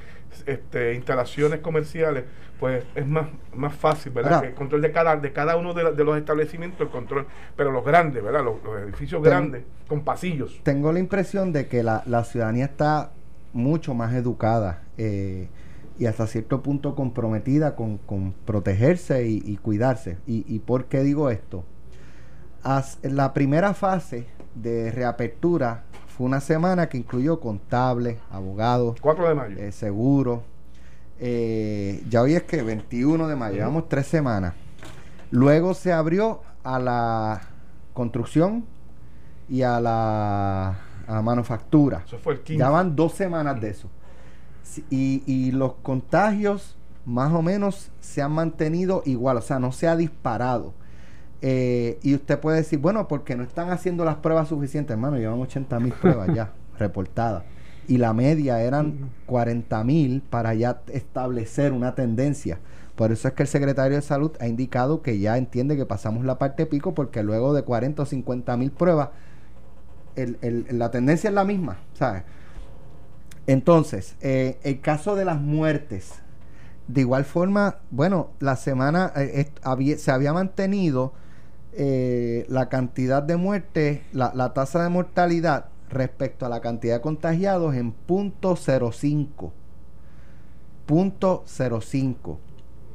este, 0.45 0.95
instalaciones 0.95 1.59
comerciales, 1.59 2.25
pues 2.59 2.83
es 2.95 3.07
más, 3.07 3.27
más 3.55 3.73
fácil, 3.73 4.11
¿verdad? 4.11 4.43
el 4.43 4.53
control 4.53 4.81
de 4.81 4.91
cada, 4.91 5.15
de 5.15 5.31
cada 5.31 5.55
uno 5.55 5.73
de, 5.73 6.03
los 6.03 6.17
establecimientos, 6.17 6.81
el 6.81 6.89
control, 6.89 7.25
pero 7.55 7.71
los 7.71 7.85
grandes, 7.85 8.23
¿verdad? 8.23 8.43
Los, 8.43 8.57
edificios 8.83 9.23
grandes, 9.23 9.63
con 9.87 10.01
pasillos. 10.01 10.59
Tengo 10.63 10.91
la 10.91 10.99
impresión 10.99 11.53
de 11.53 11.67
que 11.67 11.83
la, 11.83 12.03
la 12.05 12.23
ciudadanía 12.25 12.65
está 12.65 13.11
mucho 13.53 13.93
más 13.93 14.13
educada 14.13 14.83
eh, 14.97 15.47
y 15.97 16.05
hasta 16.05 16.27
cierto 16.27 16.61
punto 16.61 16.95
comprometida 16.95 17.75
con, 17.75 17.97
con 17.97 18.33
protegerse 18.45 19.27
y, 19.27 19.41
y 19.45 19.57
cuidarse. 19.57 20.17
Y, 20.27 20.45
¿Y 20.47 20.59
por 20.59 20.85
qué 20.85 21.03
digo 21.03 21.29
esto? 21.29 21.65
la 23.03 23.33
primera 23.33 23.73
fase 23.73 24.27
de 24.53 24.91
reapertura 24.91 25.85
fue 26.19 26.25
una 26.25 26.41
semana 26.41 26.89
que 26.89 26.97
incluyó 26.97 27.39
contables, 27.39 28.17
abogados, 28.29 28.99
4 28.99 29.29
de 29.29 29.35
mayo. 29.35 29.57
Eh, 29.57 29.71
seguro. 29.71 30.43
Eh, 31.17 32.03
ya 32.09 32.21
hoy 32.21 32.33
es 32.33 32.43
que 32.43 32.61
21 32.61 33.25
de 33.25 33.37
mayo, 33.37 33.55
llevamos 33.55 33.87
tres 33.87 34.07
semanas. 34.07 34.53
Luego 35.31 35.73
se 35.73 35.93
abrió 35.93 36.41
a 36.65 36.77
la 36.77 37.41
construcción 37.93 38.65
y 39.47 39.61
a 39.61 39.79
la, 39.79 40.77
manufactura. 41.23 42.03
Eso 42.05 42.17
fue 42.17 42.33
el 42.33 42.41
15. 42.41 42.59
Ya 42.59 42.69
van 42.69 42.97
dos 42.97 43.13
semanas 43.13 43.61
de 43.61 43.69
eso. 43.69 43.89
Y, 44.89 45.23
y 45.25 45.53
los 45.53 45.75
contagios 45.75 46.75
más 47.05 47.31
o 47.31 47.41
menos 47.41 47.91
se 48.01 48.21
han 48.21 48.33
mantenido 48.33 49.03
igual, 49.05 49.37
o 49.37 49.41
sea, 49.41 49.57
no 49.57 49.71
se 49.71 49.87
ha 49.87 49.95
disparado. 49.95 50.73
Eh, 51.41 51.99
y 52.03 52.15
usted 52.15 52.39
puede 52.39 52.57
decir, 52.57 52.79
bueno, 52.79 53.07
porque 53.07 53.35
no 53.35 53.43
están 53.43 53.71
haciendo 53.71 54.03
las 54.03 54.17
pruebas 54.17 54.49
suficientes, 54.49 54.93
hermano, 54.93 55.17
llevan 55.17 55.39
80 55.39 55.79
mil 55.79 55.93
pruebas 55.93 56.33
ya 56.33 56.51
reportadas. 56.79 57.43
Y 57.87 57.97
la 57.97 58.13
media 58.13 58.61
eran 58.61 59.09
40 59.25 59.83
mil 59.83 60.21
para 60.21 60.53
ya 60.53 60.81
establecer 60.91 61.71
una 61.73 61.95
tendencia. 61.95 62.59
Por 62.95 63.11
eso 63.11 63.29
es 63.29 63.33
que 63.33 63.43
el 63.43 63.47
secretario 63.47 63.95
de 63.95 64.01
salud 64.01 64.31
ha 64.39 64.47
indicado 64.47 65.01
que 65.01 65.19
ya 65.19 65.37
entiende 65.37 65.77
que 65.77 65.85
pasamos 65.85 66.25
la 66.25 66.37
parte 66.37 66.65
pico 66.65 66.93
porque 66.93 67.23
luego 67.23 67.53
de 67.53 67.63
40 67.63 68.03
o 68.03 68.05
50 68.05 68.57
mil 68.57 68.71
pruebas, 68.71 69.09
la 70.15 70.91
tendencia 70.91 71.29
es 71.29 71.33
la 71.33 71.45
misma, 71.45 71.77
¿sabes? 71.93 72.23
Entonces, 73.47 74.15
eh, 74.21 74.59
el 74.63 74.81
caso 74.81 75.15
de 75.15 75.25
las 75.25 75.39
muertes, 75.39 76.11
de 76.87 77.01
igual 77.01 77.23
forma, 77.23 77.77
bueno, 77.89 78.31
la 78.39 78.55
semana 78.55 79.11
eh, 79.15 79.49
se 79.97 80.11
había 80.11 80.33
mantenido 80.33 81.13
eh, 81.73 82.45
la 82.49 82.69
cantidad 82.69 83.21
de 83.21 83.37
muertes, 83.37 84.01
la, 84.11 84.31
la, 84.33 84.53
tasa 84.53 84.83
de 84.83 84.89
mortalidad 84.89 85.65
respecto 85.89 86.45
a 86.45 86.49
la 86.49 86.61
cantidad 86.61 86.95
de 86.95 87.01
contagiados 87.01 87.75
en 87.75 87.91
punto 87.91 88.55
05. 88.55 89.53
Punto 90.85 91.43
05. 91.45 92.39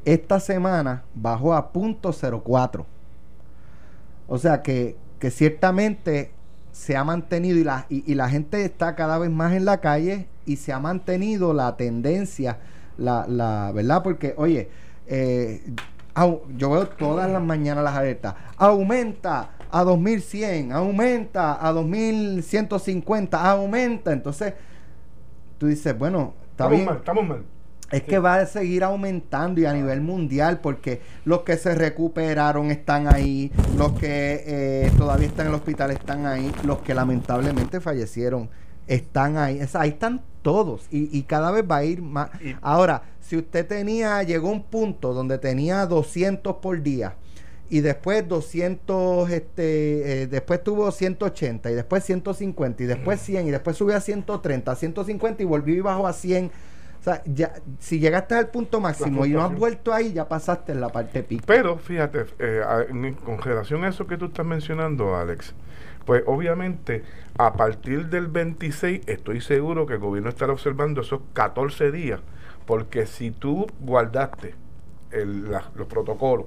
Esta 0.04 0.40
semana 0.40 1.04
bajó 1.14 1.54
a 1.54 1.72
punto 1.72 2.12
04. 2.12 2.86
O 4.26 4.38
sea 4.38 4.62
que, 4.62 4.96
que 5.18 5.30
ciertamente 5.30 6.32
se 6.72 6.96
ha 6.96 7.04
mantenido 7.04 7.58
y 7.58 7.64
la, 7.64 7.86
y, 7.88 8.14
la 8.14 8.28
gente 8.28 8.64
está 8.64 8.96
cada 8.96 9.18
vez 9.18 9.30
más 9.30 9.52
en 9.52 9.64
la 9.64 9.80
calle 9.80 10.26
y 10.44 10.56
se 10.56 10.72
ha 10.72 10.80
mantenido 10.80 11.54
la 11.54 11.76
tendencia, 11.76 12.58
la, 12.98 13.26
la 13.28 13.70
¿verdad? 13.72 14.02
Porque, 14.02 14.34
oye, 14.36 14.68
eh, 15.06 15.62
yo 16.56 16.70
veo 16.70 16.86
todas 16.88 17.30
las 17.30 17.42
mañanas 17.42 17.84
las 17.84 17.94
alertas. 17.96 18.34
Aumenta 18.56 19.50
a 19.70 19.82
2100, 19.82 20.72
aumenta 20.72 21.66
a 21.66 21.72
2150, 21.72 23.50
aumenta. 23.50 24.12
Entonces, 24.12 24.54
tú 25.58 25.66
dices, 25.66 25.96
bueno, 25.98 26.34
está 26.42 26.64
estamos 26.64 26.70
bien. 26.72 26.84
mal, 26.86 26.96
estamos 26.98 27.26
mal. 27.26 27.42
Es 27.90 28.02
que 28.02 28.18
va 28.18 28.36
a 28.36 28.46
seguir 28.46 28.82
aumentando 28.82 29.60
y 29.60 29.66
a 29.66 29.72
nivel 29.72 30.00
mundial 30.00 30.60
porque 30.60 31.00
los 31.24 31.42
que 31.42 31.56
se 31.56 31.74
recuperaron 31.74 32.70
están 32.70 33.12
ahí, 33.12 33.52
los 33.76 33.92
que 33.92 34.42
eh, 34.46 34.92
todavía 34.96 35.28
están 35.28 35.46
en 35.46 35.52
el 35.52 35.56
hospital 35.56 35.90
están 35.90 36.26
ahí, 36.26 36.50
los 36.64 36.78
que 36.78 36.94
lamentablemente 36.94 37.80
fallecieron 37.80 38.48
están 38.86 39.36
ahí. 39.36 39.60
ahí 39.74 39.90
están 39.90 40.22
todos 40.42 40.86
y, 40.90 41.16
y, 41.16 41.22
cada 41.22 41.50
vez 41.50 41.64
va 41.68 41.78
a 41.78 41.84
ir 41.84 42.02
más. 42.02 42.30
Ahora, 42.60 43.02
si 43.20 43.36
usted 43.36 43.66
tenía, 43.66 44.22
llegó 44.22 44.50
un 44.50 44.62
punto 44.64 45.14
donde 45.14 45.38
tenía 45.38 45.86
200 45.86 46.56
por 46.56 46.82
día 46.82 47.14
y 47.70 47.80
después 47.80 48.28
200, 48.28 49.30
este, 49.30 50.22
eh, 50.22 50.26
después 50.26 50.62
tuvo 50.62 50.90
180 50.90 51.70
y 51.70 51.74
después 51.74 52.04
150 52.04 52.82
y 52.82 52.86
después 52.86 53.20
100 53.20 53.48
y 53.48 53.50
después 53.50 53.76
subió 53.76 53.96
a 53.96 54.00
130, 54.00 54.74
150 54.74 55.42
y 55.42 55.46
volvió 55.46 55.74
y 55.74 55.80
bajó 55.80 56.06
a 56.06 56.12
100. 56.12 56.50
O 57.00 57.04
sea, 57.04 57.22
ya, 57.26 57.54
si 57.80 57.98
llegaste 57.98 58.34
al 58.34 58.48
punto 58.48 58.80
máximo 58.80 59.26
y 59.26 59.30
no 59.30 59.42
has 59.42 59.54
vuelto 59.54 59.92
ahí, 59.92 60.12
ya 60.12 60.26
pasaste 60.28 60.72
en 60.72 60.80
la 60.80 60.88
parte 60.88 61.22
pico. 61.22 61.44
Pero 61.46 61.76
fíjate, 61.78 62.26
eh, 62.38 62.62
con 63.24 63.38
relación 63.38 63.84
a 63.84 63.88
eso 63.88 64.06
que 64.06 64.16
tú 64.16 64.26
estás 64.26 64.46
mencionando, 64.46 65.16
Alex, 65.16 65.54
pues 66.04 66.22
obviamente 66.26 67.02
a 67.38 67.54
partir 67.54 68.06
del 68.06 68.28
26 68.28 69.02
estoy 69.06 69.40
seguro 69.40 69.86
que 69.86 69.94
el 69.94 70.00
gobierno 70.00 70.28
estará 70.28 70.52
observando 70.52 71.00
esos 71.00 71.20
14 71.32 71.90
días, 71.90 72.20
porque 72.66 73.06
si 73.06 73.30
tú 73.30 73.66
guardaste 73.80 74.54
el, 75.10 75.44
los 75.44 75.86
protocolos 75.88 76.46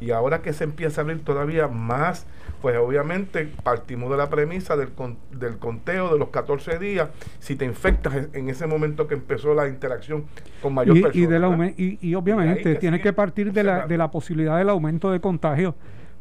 y 0.00 0.10
ahora 0.10 0.42
que 0.42 0.52
se 0.52 0.64
empieza 0.64 1.00
a 1.00 1.04
abrir 1.04 1.22
todavía 1.24 1.68
más, 1.68 2.26
pues 2.60 2.76
obviamente 2.78 3.48
partimos 3.62 4.10
de 4.10 4.16
la 4.16 4.28
premisa 4.28 4.76
del, 4.76 4.88
del 5.30 5.58
conteo 5.58 6.12
de 6.12 6.18
los 6.18 6.30
14 6.30 6.78
días, 6.78 7.10
si 7.38 7.56
te 7.56 7.64
infectas 7.64 8.28
en 8.32 8.48
ese 8.48 8.66
momento 8.66 9.06
que 9.06 9.14
empezó 9.14 9.54
la 9.54 9.68
interacción 9.68 10.24
con 10.62 10.74
mayor 10.74 10.96
y, 10.96 11.02
persona. 11.02 11.72
Y, 11.76 11.98
y, 12.00 12.14
obviamente 12.14 12.74
tienes 12.76 13.02
que 13.02 13.12
partir 13.12 13.52
de 13.52 13.62
la, 13.62 13.86
de 13.86 13.96
la 13.96 14.10
posibilidad 14.10 14.58
del 14.58 14.70
aumento 14.70 15.10
de 15.10 15.20
contagio 15.20 15.74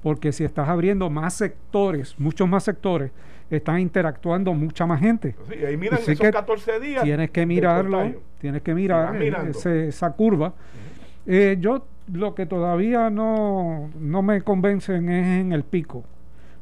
porque 0.06 0.32
si 0.32 0.44
estás 0.44 0.70
abriendo 0.70 1.10
más 1.10 1.34
sectores, 1.34 2.14
muchos 2.20 2.48
más 2.48 2.64
sectores, 2.64 3.10
están 3.50 3.80
interactuando 3.80 4.54
mucha 4.54 4.86
más 4.86 5.00
gente. 5.00 5.36
Sí, 5.50 5.66
ahí 5.66 5.78
miran 5.78 6.00
esos 6.00 6.20
14 6.20 6.80
días. 6.80 7.04
Tienes 7.04 7.32
que 7.32 7.44
mirarlo, 7.48 8.14
tienes 8.38 8.62
que 8.62 8.76
mirar 8.76 9.16
ese, 9.50 9.88
esa 9.88 10.12
curva. 10.12 10.54
Eh, 11.26 11.58
yo 11.60 11.88
lo 12.14 12.36
que 12.36 12.46
todavía 12.46 13.10
no, 13.10 13.90
no 14.00 14.22
me 14.22 14.44
convencen 14.44 15.10
es 15.10 15.42
en 15.42 15.52
el 15.54 15.64
pico. 15.64 16.04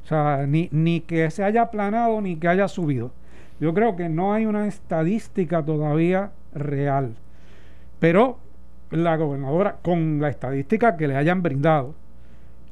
O 0.05 0.07
sea, 0.07 0.45
ni, 0.47 0.69
ni 0.71 1.01
que 1.01 1.29
se 1.29 1.43
haya 1.43 1.63
aplanado 1.63 2.21
ni 2.21 2.37
que 2.37 2.47
haya 2.47 2.69
subido. 2.69 3.11
Yo 3.59 3.73
creo 3.73 3.97
que 3.97 4.07
no 4.07 4.33
hay 4.33 4.45
una 4.45 4.67
estadística 4.67 5.61
todavía 5.61 6.31
real. 6.53 7.15
Pero 7.99 8.37
la 8.89 9.17
gobernadora, 9.17 9.79
con 9.81 10.21
la 10.21 10.29
estadística 10.29 10.95
que 10.95 11.09
le 11.09 11.17
hayan 11.17 11.43
brindado, 11.43 11.93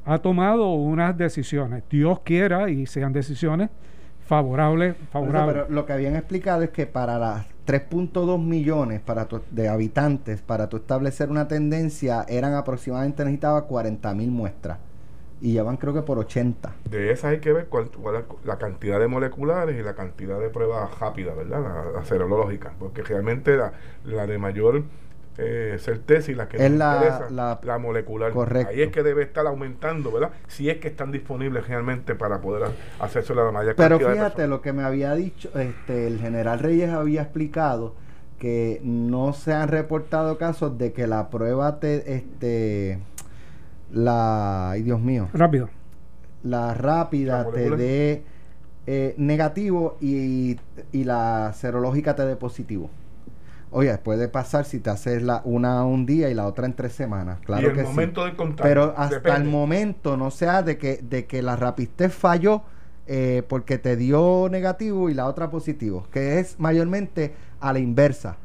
ha 0.04 0.18
tomado 0.18 0.72
unas 0.72 1.16
decisiones. 1.16 1.84
Dios 1.90 2.20
quiera 2.20 2.70
y 2.70 2.86
sean 2.86 3.12
decisiones 3.12 3.70
favorables. 4.26 4.96
favorables. 5.10 5.54
pero 5.54 5.74
lo 5.74 5.86
que 5.86 5.92
habían 5.92 6.16
explicado 6.16 6.62
es 6.62 6.70
que 6.70 6.86
para 6.86 7.18
las 7.18 7.46
3.2 7.66 8.42
millones 8.42 9.00
para 9.00 9.28
de 9.50 9.68
habitantes, 9.68 10.42
para 10.42 10.68
tu 10.68 10.78
establecer 10.78 11.30
una 11.30 11.48
tendencia, 11.48 12.24
eran 12.28 12.54
aproximadamente 12.54 13.24
necesitaba 13.24 13.66
40 13.66 14.14
mil 14.14 14.30
muestras. 14.30 14.78
Y 15.40 15.54
ya 15.54 15.64
van 15.64 15.76
creo 15.76 15.92
que 15.92 16.02
por 16.02 16.18
80. 16.18 16.72
De 16.88 17.10
esas 17.10 17.32
hay 17.32 17.40
que 17.40 17.52
ver 17.52 17.66
cuál, 17.66 17.86
es 17.86 18.46
la 18.46 18.58
cantidad 18.58 19.00
de 19.00 19.08
moleculares 19.08 19.78
y 19.78 19.82
la 19.82 19.94
cantidad 19.94 20.38
de 20.38 20.48
pruebas 20.50 20.96
rápidas, 21.00 21.36
¿verdad? 21.36 21.92
La, 21.94 22.04
serológica. 22.04 22.72
Porque 22.78 23.02
realmente 23.02 23.56
la, 23.56 23.72
la 24.04 24.28
de 24.28 24.38
mayor 24.38 24.84
eh, 25.38 25.76
certeza 25.78 26.30
y 26.30 26.34
la 26.34 26.48
que 26.48 26.58
Es 26.58 26.70
nos 26.70 26.78
la- 26.78 26.94
interesa, 26.96 27.30
la- 27.30 27.60
la 27.62 27.78
molecular. 27.78 28.32
correcto. 28.32 28.70
Ahí 28.70 28.82
es 28.82 28.90
que 28.90 29.02
debe 29.02 29.22
estar 29.22 29.46
aumentando, 29.46 30.12
¿verdad? 30.12 30.30
Si 30.46 30.68
es 30.68 30.76
que 30.78 30.88
están 30.88 31.10
disponibles 31.10 31.66
realmente 31.68 32.14
para 32.14 32.40
poder 32.40 32.64
ha- 32.64 33.04
hacerse 33.04 33.34
la 33.34 33.50
mayor 33.50 33.74
Pero 33.76 33.98
cantidad 33.98 34.12
fíjate, 34.12 34.46
lo 34.46 34.60
que 34.60 34.72
me 34.72 34.82
había 34.82 35.14
dicho, 35.14 35.48
este, 35.58 36.06
el 36.06 36.18
general 36.18 36.58
Reyes 36.58 36.90
había 36.90 37.22
explicado 37.22 37.94
que 38.38 38.80
no 38.84 39.32
se 39.32 39.52
han 39.54 39.68
reportado 39.68 40.36
casos 40.36 40.76
de 40.76 40.92
que 40.92 41.06
la 41.06 41.30
prueba 41.30 41.78
te, 41.80 42.14
este, 42.16 42.98
la, 43.90 44.70
ay 44.70 44.82
Dios 44.82 45.00
mío, 45.00 45.28
Rápido. 45.32 45.68
la 46.42 46.74
rápida 46.74 47.44
La 47.44 47.50
te 47.52 47.70
dé 47.70 48.22
eh, 48.86 49.14
negativo 49.16 49.96
y, 50.00 50.58
y 50.90 51.04
la 51.04 51.52
serológica 51.54 52.16
te 52.16 52.24
dé 52.26 52.34
positivo. 52.36 52.90
Oye, 53.74 53.96
puede 53.98 54.28
pasar 54.28 54.66
si 54.66 54.78
te 54.80 54.90
haces 54.90 55.22
la, 55.22 55.40
una 55.44 55.84
un 55.84 56.04
día 56.04 56.28
y 56.28 56.34
la 56.34 56.46
otra 56.46 56.66
en 56.66 56.74
tres 56.74 56.92
semanas. 56.92 57.38
Claro 57.40 57.62
y 57.62 57.70
el 57.70 57.72
que 57.74 57.80
sí. 57.80 57.86
momento 57.86 58.24
del 58.24 58.36
contacto. 58.36 58.62
Pero 58.62 58.94
hasta 58.96 59.16
depende. 59.16 59.40
el 59.40 59.44
momento 59.48 60.16
no 60.18 60.30
sea 60.30 60.62
de 60.62 60.76
que, 60.76 60.98
de 61.02 61.24
que 61.24 61.40
la 61.40 61.56
rapistez 61.56 62.12
falló 62.14 62.62
eh, 63.06 63.42
porque 63.48 63.78
te 63.78 63.96
dio 63.96 64.48
negativo 64.50 65.08
y 65.08 65.14
la 65.14 65.26
otra 65.26 65.50
positivo, 65.50 66.06
que 66.12 66.38
es 66.38 66.60
mayormente 66.60 67.34
a 67.60 67.72
la 67.72 67.78
inversa. 67.78 68.36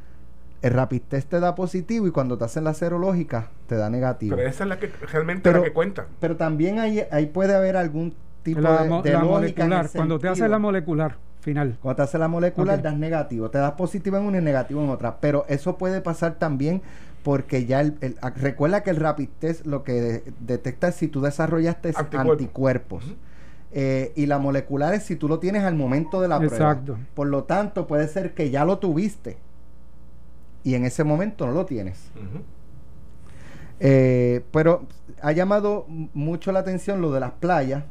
El 0.61 0.73
rapistez 0.73 1.25
te 1.25 1.39
da 1.39 1.53
positivo 1.55 2.07
y 2.07 2.11
cuando 2.11 2.37
te 2.37 2.45
hacen 2.45 2.63
la 2.63 2.73
serológica 2.73 3.49
te 3.67 3.75
da 3.75 3.89
negativo. 3.89 4.35
Pero 4.37 4.47
esa 4.49 4.63
es 4.63 4.69
la 4.69 4.79
que 4.79 4.87
realmente 5.11 5.41
Pero- 5.43 5.59
la 5.59 5.65
que 5.65 5.73
cuenta. 5.73 6.07
Pero 6.21 6.37
también 6.37 6.79
ahí, 6.79 7.03
ahí 7.11 7.25
puede 7.27 7.53
haber 7.53 7.75
algún 7.75 8.15
tipo 8.43 8.61
La, 8.61 8.83
de, 8.83 9.11
la 9.11 9.19
lógica 9.23 9.65
en 9.65 9.73
el 9.73 9.77
molecular. 9.77 9.89
Cuando 9.93 10.19
te 10.19 10.27
hace 10.29 10.35
sentido. 10.37 10.51
la 10.51 10.59
molecular 10.59 11.26
final. 11.51 11.77
Cuando 11.81 11.95
te 11.97 12.01
hace 12.03 12.17
la 12.17 12.27
molecular 12.27 12.81
das 12.81 12.97
negativo, 12.97 13.49
te 13.49 13.57
das 13.57 13.71
positivo 13.73 14.17
en 14.17 14.23
una 14.23 14.37
y 14.39 14.41
negativo 14.41 14.83
en 14.83 14.89
otra, 14.89 15.19
pero 15.19 15.45
eso 15.47 15.77
puede 15.77 16.01
pasar 16.01 16.35
también 16.35 16.81
porque 17.23 17.65
ya 17.65 17.81
el, 17.81 17.97
el- 18.01 18.17
a- 18.21 18.29
recuerda 18.31 18.83
que 18.83 18.89
el 18.89 18.97
rapid 18.97 19.29
test 19.39 19.65
lo 19.65 19.83
que 19.83 19.93
de- 19.93 20.23
detecta 20.39 20.89
es 20.89 20.95
si 20.95 21.07
tú 21.07 21.21
desarrollaste 21.21 21.93
Anticuerpos. 21.95 23.15
Eh, 23.73 24.13
y 24.15 24.25
la 24.27 24.39
molecular 24.39 24.93
es 24.93 25.03
si 25.03 25.15
tú 25.17 25.27
lo 25.27 25.39
tienes 25.39 25.63
al 25.63 25.75
momento 25.75 26.21
de 26.21 26.27
la 26.29 26.37
Exacto. 26.37 26.93
prueba. 26.93 27.01
Por 27.13 27.27
lo 27.27 27.43
tanto, 27.43 27.85
puede 27.85 28.07
ser 28.07 28.33
que 28.33 28.49
ya 28.49 28.63
lo 28.65 28.77
tuviste 28.79 29.37
y 30.63 30.75
en 30.75 30.85
ese 30.85 31.03
momento 31.03 31.45
no 31.45 31.51
lo 31.53 31.65
tienes. 31.65 32.09
Eh, 33.79 34.43
pero 34.51 34.83
ha 35.21 35.31
llamado 35.33 35.85
mucho 36.13 36.51
la 36.51 36.59
atención 36.59 37.01
lo 37.01 37.11
de 37.11 37.19
las 37.19 37.31
playas. 37.31 37.83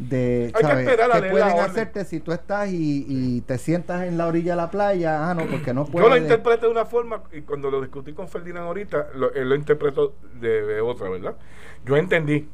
De, 0.00 0.50
Hay 0.54 0.64
que 0.64 0.72
esperar 0.72 1.12
a 1.12 1.14
¿Qué 1.16 1.20
leer 1.20 1.32
pueden 1.32 1.58
hacerte 1.58 2.04
si 2.06 2.20
tú 2.20 2.32
estás 2.32 2.70
y, 2.70 3.04
y 3.06 3.40
te 3.42 3.58
sientas 3.58 4.04
en 4.04 4.16
la 4.16 4.26
orilla 4.28 4.52
de 4.52 4.56
la 4.56 4.70
playa? 4.70 5.28
Ah, 5.30 5.34
no, 5.34 5.46
porque 5.46 5.74
no 5.74 5.84
Yo 5.92 5.92
puedes. 5.92 6.08
lo 6.08 6.16
interpreto 6.16 6.66
de 6.66 6.72
una 6.72 6.86
forma 6.86 7.22
y 7.32 7.42
cuando 7.42 7.70
lo 7.70 7.82
discutí 7.82 8.14
con 8.14 8.26
Ferdinand 8.26 8.66
ahorita, 8.66 9.08
lo, 9.14 9.32
él 9.34 9.48
lo 9.50 9.54
interpretó 9.54 10.14
de, 10.40 10.62
de 10.64 10.80
otra, 10.80 11.10
¿verdad? 11.10 11.36
Yo 11.84 11.96
entendí 11.98 12.48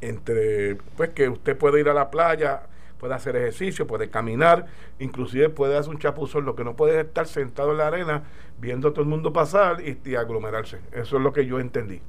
entre, 0.00 0.76
pues 0.96 1.10
que 1.10 1.28
usted 1.28 1.56
puede 1.58 1.80
ir 1.80 1.88
a 1.90 1.94
la 1.94 2.10
playa, 2.10 2.62
puede 2.98 3.14
hacer 3.14 3.36
ejercicio, 3.36 3.86
puede 3.86 4.08
caminar, 4.08 4.66
inclusive 4.98 5.50
puede 5.50 5.76
hacer 5.76 5.90
un 5.92 5.98
chapuzón, 5.98 6.46
lo 6.46 6.56
que 6.56 6.64
no 6.64 6.74
puede 6.74 7.00
es 7.00 7.06
estar 7.06 7.26
sentado 7.26 7.72
en 7.72 7.78
la 7.78 7.88
arena 7.88 8.24
viendo 8.58 8.88
a 8.88 8.90
todo 8.92 9.02
el 9.02 9.08
mundo 9.08 9.32
pasar 9.32 9.80
y, 9.86 9.98
y 10.04 10.14
aglomerarse. 10.14 10.78
Eso 10.92 11.16
es 11.18 11.22
lo 11.22 11.32
que 11.34 11.44
yo 11.46 11.60
entendí. 11.60 12.00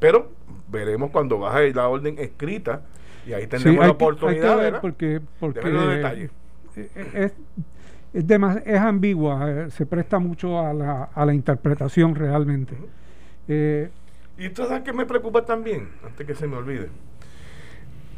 Pero 0.00 0.30
veremos 0.68 1.10
cuando 1.12 1.38
baje 1.38 1.72
la 1.72 1.88
orden 1.88 2.18
escrita 2.18 2.82
y 3.24 3.32
ahí 3.32 3.46
Sí, 3.48 3.48
tendremos 3.48 3.80
hay 3.80 3.90
la 3.90 3.94
hay 4.24 4.40
oportunidad 4.40 4.56
que 4.56 4.56
ver 4.56 4.80
porque, 4.80 5.20
porque 5.38 5.60
ver 5.60 5.72
los 5.72 5.88
detalles. 5.88 6.30
eh, 6.76 6.90
eh, 6.94 7.10
es, 7.14 7.32
es, 8.12 8.26
es 8.66 8.80
ambigua, 8.80 9.50
eh, 9.50 9.70
se 9.70 9.86
presta 9.86 10.18
mucho 10.18 10.58
a 10.60 10.72
la, 10.74 11.04
a 11.04 11.26
la 11.26 11.34
interpretación 11.34 12.14
realmente. 12.14 12.76
Eh, 13.48 13.90
Y 14.36 14.50
tú 14.50 14.64
sabes 14.64 14.82
que 14.84 14.92
me 14.92 15.06
preocupa 15.06 15.44
también, 15.44 15.90
antes 16.04 16.24
que 16.26 16.34
se 16.36 16.46
me 16.46 16.56
olvide. 16.56 16.90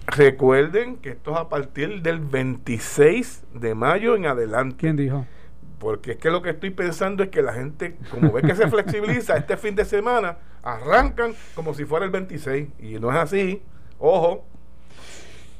Recuerden 0.06 0.96
que 0.98 1.10
esto 1.10 1.32
es 1.32 1.36
a 1.38 1.48
partir 1.48 2.02
del 2.02 2.20
26 2.20 3.44
de 3.54 3.74
mayo 3.74 4.14
en 4.14 4.26
adelante. 4.26 4.76
¿Quién 4.76 4.96
dijo? 4.96 5.26
Porque 5.78 6.12
es 6.12 6.18
que 6.18 6.30
lo 6.30 6.42
que 6.42 6.50
estoy 6.50 6.70
pensando 6.70 7.22
es 7.22 7.30
que 7.30 7.42
la 7.42 7.52
gente, 7.52 7.98
como 8.10 8.32
ve 8.32 8.44
que 8.44 8.54
se 8.54 8.68
flexibiliza 8.68 9.36
este 9.36 9.56
fin 9.56 9.74
de 9.74 9.84
semana, 9.84 10.38
arrancan 10.62 11.34
como 11.54 11.74
si 11.74 11.84
fuera 11.84 12.04
el 12.06 12.10
26. 12.12 12.68
Y 12.78 12.98
no 12.98 13.10
es 13.10 13.16
así. 13.16 13.62
Ojo. 13.98 14.46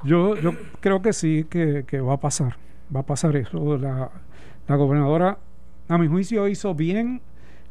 Yo, 0.05 0.37
yo 0.37 0.53
creo 0.81 1.03
que 1.03 1.13
sí, 1.13 1.47
que, 1.49 1.85
que 1.87 2.01
va 2.01 2.15
a 2.15 2.21
pasar. 2.21 2.57
Va 2.95 3.01
a 3.01 3.07
pasar 3.07 3.37
eso. 3.37 3.79
La, 3.79 4.11
la 4.69 4.77
gobernadora, 4.77 5.39
a 5.89 5.99
mi 5.99 6.07
juicio, 6.09 6.49
hizo 6.49 6.75
bien 6.75 7.21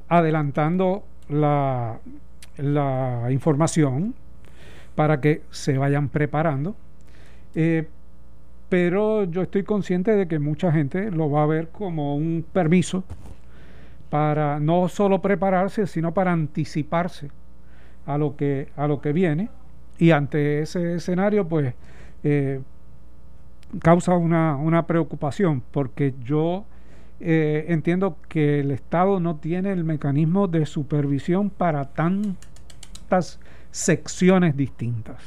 adelantando 0.08 1.04
la, 1.30 2.00
la 2.58 3.28
información 3.32 4.16
para 4.96 5.22
que 5.22 5.42
se 5.52 5.78
vayan 5.78 6.10
preparando. 6.10 6.76
Eh, 7.54 7.88
pero 8.70 9.26
yo 9.26 9.44
estoy 9.44 9.64
consciente 9.64 10.12
de 10.12 10.28
que 10.28 10.40
mucha 10.40 10.72
gente 10.72 11.12
lo 11.12 11.30
va 11.30 11.44
a 11.44 11.46
ver 11.46 11.70
como 11.70 12.16
un 12.16 12.46
permiso 12.52 13.04
para 14.10 14.60
no 14.60 14.88
solo 14.90 15.22
prepararse, 15.22 15.88
sino 15.88 16.14
para 16.14 16.32
anticiparse 16.32 17.30
a 18.06 18.18
lo 18.18 18.36
que, 18.36 18.70
a 18.76 18.88
lo 18.88 19.02
que 19.02 19.14
viene. 19.14 19.50
Y 19.98 20.12
ante 20.12 20.62
ese 20.62 20.96
escenario, 20.96 21.48
pues, 21.48 21.74
eh, 22.26 22.60
causa 23.84 24.16
una, 24.16 24.56
una 24.56 24.88
preocupación, 24.88 25.62
porque 25.72 26.16
yo 26.24 26.66
eh, 27.20 27.66
entiendo 27.70 28.18
que 28.28 28.60
el 28.60 28.72
Estado 28.72 29.20
no 29.20 29.36
tiene 29.38 29.72
el 29.72 29.84
mecanismo 29.84 30.48
de 30.48 30.66
supervisión 30.66 31.52
para 31.52 31.94
tantas 31.94 33.40
secciones 33.70 34.58
distintas. 34.58 35.22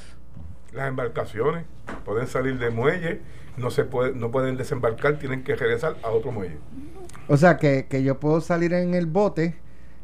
Las 0.73 0.89
embarcaciones 0.89 1.65
pueden 2.05 2.27
salir 2.27 2.59
de 2.59 2.71
muelle, 2.71 3.21
no, 3.57 3.71
se 3.71 3.85
puede, 3.85 4.13
no 4.15 4.33
pueden 4.33 4.57
desembarcar, 4.57 5.21
tienen 5.21 5.45
que 5.45 5.55
regresar 5.55 5.97
a 6.03 6.09
otro 6.09 6.33
muelle. 6.33 6.59
O 7.29 7.37
sea, 7.37 7.59
que, 7.59 7.87
que 7.89 8.03
yo 8.03 8.19
puedo 8.19 8.41
salir 8.41 8.73
en 8.73 8.95
el 8.95 9.07
bote 9.07 9.55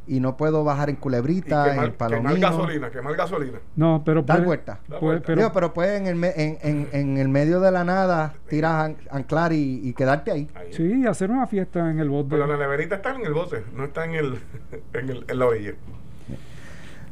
y 0.07 0.21
no 0.21 0.37
puedo 0.37 0.65
bajar 0.65 0.91
en 0.91 0.97
Culebrita, 0.97 1.65
en 1.75 1.83
el 1.83 1.93
quemar 1.93 1.97
Palomino. 1.97 2.35
gasolina, 2.41 2.91
quemar 2.91 3.17
gasolina. 3.17 3.59
No, 3.77 4.03
pero 4.05 4.23
Dar 4.23 4.37
puede- 4.39 4.47
vuelta. 4.47 4.81
Dar 4.89 5.01
puede- 5.01 5.13
vuelta. 5.13 5.27
pero- 5.27 5.41
Digo, 5.41 5.53
pero 5.55 5.75
puedes 5.75 6.01
en 6.01 6.07
el, 6.07 6.15
me- 6.17 6.33
en, 6.37 6.59
en, 6.63 6.89
en 6.93 7.19
el 7.19 7.29
medio 7.29 7.61
de 7.61 7.71
la 7.71 7.85
nada 7.85 8.35
tiras 8.49 8.85
an- 8.87 8.97
anclar 9.11 9.53
y, 9.53 9.81
y 9.83 9.93
quedarte 9.95 10.31
ahí. 10.31 10.49
Ahí. 10.55 10.73
sí, 10.73 11.07
hacer 11.07 11.31
una 11.31 11.47
fiesta 11.47 11.91
en 11.91 11.99
el 12.01 12.09
bote. 12.11 12.29
Pero 12.31 12.47
la 12.47 12.57
neverita 12.57 12.97
está 12.97 13.15
en 13.15 13.25
el 13.25 13.33
bote, 13.33 13.63
no 13.75 13.85
está 13.85 14.05
en, 14.05 14.15
el, 14.15 14.39
en, 14.93 15.09
el, 15.11 15.25
en 15.29 15.39
la 15.39 15.47
orilla. 15.47 15.73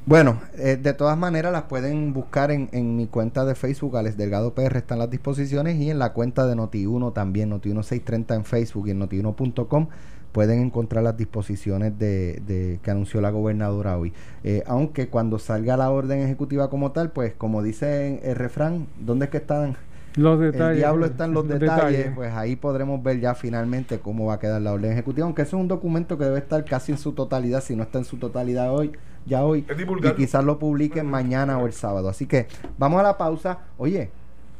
Bueno, 0.04 0.40
eh, 0.58 0.76
de 0.76 0.94
todas 0.94 1.16
maneras 1.16 1.52
las 1.52 1.62
pueden 1.62 2.12
buscar 2.12 2.50
en, 2.50 2.68
en 2.72 2.96
mi 2.96 3.06
cuenta 3.06 3.44
de 3.44 3.54
Facebook, 3.54 3.96
Alex 3.96 4.16
Delgado 4.16 4.52
PR, 4.52 4.76
están 4.78 4.98
las 4.98 5.08
disposiciones 5.10 5.76
y 5.76 5.90
en 5.90 6.00
la 6.00 6.12
cuenta 6.12 6.44
de 6.46 6.56
Noti1 6.56 7.12
también, 7.12 7.52
Noti1630 7.52 8.34
en 8.34 8.44
Facebook 8.44 8.88
y 8.88 8.90
en 8.90 8.98
notiuno.com 8.98 9.86
pueden 10.32 10.60
encontrar 10.62 11.04
las 11.04 11.16
disposiciones 11.16 11.98
de, 11.98 12.42
de- 12.46 12.80
que 12.82 12.90
anunció 12.90 13.20
la 13.20 13.30
gobernadora 13.30 13.98
hoy. 13.98 14.12
Eh, 14.44 14.62
aunque 14.66 15.08
cuando 15.08 15.38
salga 15.38 15.76
la 15.76 15.90
orden 15.90 16.20
ejecutiva 16.20 16.70
como 16.70 16.92
tal, 16.92 17.10
pues 17.10 17.34
como 17.34 17.62
dice 17.62 18.20
el 18.24 18.34
refrán, 18.36 18.86
¿dónde 18.98 19.26
es 19.26 19.30
que 19.30 19.36
están? 19.38 19.76
los 20.14 20.38
detalles. 20.38 20.72
el 20.72 20.76
diablo 20.76 21.06
está 21.06 21.24
en 21.24 21.32
los 21.32 21.48
detalles, 21.48 22.10
pues 22.14 22.30
ahí 22.34 22.54
podremos 22.54 23.02
ver 23.02 23.18
ya 23.20 23.34
finalmente 23.34 23.98
cómo 23.98 24.26
va 24.26 24.34
a 24.34 24.38
quedar 24.38 24.60
la 24.60 24.74
orden 24.74 24.92
ejecutiva, 24.92 25.24
aunque 25.24 25.40
eso 25.40 25.56
es 25.56 25.62
un 25.62 25.68
documento 25.68 26.18
que 26.18 26.24
debe 26.24 26.36
estar 26.38 26.62
casi 26.66 26.92
en 26.92 26.98
su 26.98 27.12
totalidad, 27.12 27.62
si 27.62 27.74
no 27.76 27.82
está 27.82 27.96
en 27.98 28.04
su 28.04 28.18
totalidad 28.18 28.74
hoy, 28.74 28.92
ya 29.24 29.42
hoy, 29.42 29.64
y 30.02 30.10
quizás 30.14 30.44
lo 30.44 30.58
publiquen 30.58 31.06
mañana 31.06 31.56
o 31.58 31.64
el 31.66 31.72
sábado. 31.72 32.10
Así 32.10 32.26
que 32.26 32.46
vamos 32.76 33.00
a 33.00 33.04
la 33.04 33.16
pausa. 33.16 33.60
Oye, 33.78 34.10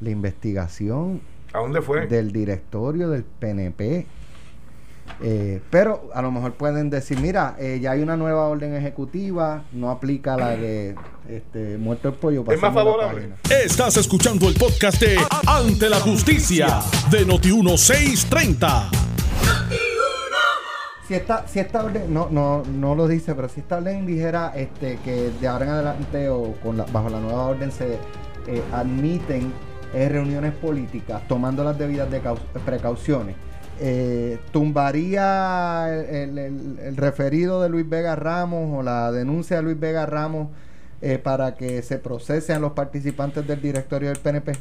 la 0.00 0.08
investigación 0.08 1.20
¿A 1.52 1.58
dónde 1.58 1.82
fue? 1.82 2.06
del 2.06 2.32
directorio 2.32 3.10
del 3.10 3.24
PNP. 3.24 4.06
Eh, 5.20 5.60
pero 5.70 6.10
a 6.14 6.22
lo 6.22 6.30
mejor 6.30 6.54
pueden 6.54 6.90
decir, 6.90 7.18
mira, 7.20 7.54
eh, 7.58 7.78
ya 7.80 7.92
hay 7.92 8.00
una 8.02 8.16
nueva 8.16 8.46
orden 8.48 8.74
ejecutiva, 8.74 9.64
no 9.72 9.90
aplica 9.90 10.36
la 10.36 10.50
de 10.56 10.94
este, 11.28 11.78
muerto 11.78 12.08
el 12.08 12.14
pollo. 12.14 12.44
Es 12.50 12.60
más 12.60 12.72
favorable. 12.74 13.30
Estás 13.48 13.96
escuchando 13.96 14.48
el 14.48 14.54
podcast 14.54 15.00
de 15.00 15.18
Ante 15.46 15.88
la 15.90 16.00
Justicia 16.00 16.80
de 17.10 17.26
Noti1630. 17.26 18.90
Si 21.06 21.14
esta, 21.14 21.46
si 21.46 21.58
esta 21.58 21.84
orden, 21.84 22.12
no, 22.14 22.28
no, 22.30 22.62
no 22.64 22.94
lo 22.94 23.06
dice, 23.08 23.34
pero 23.34 23.48
si 23.48 23.60
esta 23.60 23.76
orden 23.78 24.06
dijera 24.06 24.52
este, 24.54 24.98
que 25.04 25.30
de 25.40 25.48
ahora 25.48 25.64
en 25.66 25.70
adelante 25.72 26.28
o 26.28 26.54
con 26.62 26.76
la- 26.76 26.84
bajo 26.84 27.10
la 27.10 27.18
nueva 27.20 27.46
orden 27.48 27.70
se 27.72 27.94
eh, 28.46 28.62
admiten 28.72 29.52
eh, 29.94 30.08
reuniones 30.08 30.52
políticas 30.54 31.22
tomando 31.28 31.64
las 31.64 31.76
debidas 31.76 32.08
precauciones, 32.64 33.34
eh, 33.80 34.38
¿tumbaría 34.52 35.88
el, 35.92 36.38
el- 36.38 36.78
el 36.80 36.96
referido 36.96 37.62
de 37.62 37.68
Luis 37.68 37.88
Vega 37.88 38.16
Ramos 38.16 38.78
o 38.78 38.82
la 38.82 39.10
denuncia 39.12 39.56
de 39.56 39.62
Luis 39.62 39.78
Vega 39.80 40.06
Ramos 40.06 40.48
eh, 41.00 41.18
para 41.18 41.54
que 41.56 41.82
se 41.82 41.98
procesen 41.98 42.60
los 42.62 42.72
participantes 42.72 43.46
del 43.46 43.60
directorio 43.60 44.08
del 44.10 44.18
PNP? 44.18 44.52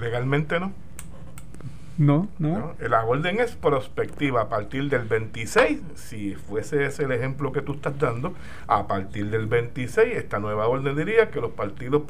Legalmente 0.00 0.58
no. 0.60 0.72
No, 1.98 2.26
no, 2.38 2.72
La 2.88 3.04
orden 3.04 3.38
es 3.38 3.54
prospectiva 3.54 4.40
a 4.42 4.48
partir 4.48 4.88
del 4.88 5.04
26, 5.06 5.78
si 5.94 6.34
fuese 6.34 6.86
ese 6.86 7.04
el 7.04 7.12
ejemplo 7.12 7.52
que 7.52 7.60
tú 7.60 7.74
estás 7.74 7.98
dando, 7.98 8.32
a 8.66 8.86
partir 8.86 9.28
del 9.30 9.46
26 9.46 10.16
esta 10.16 10.38
nueva 10.38 10.66
orden 10.68 10.96
diría 10.96 11.30
que 11.30 11.40
los 11.42 11.50
partidos 11.52 12.02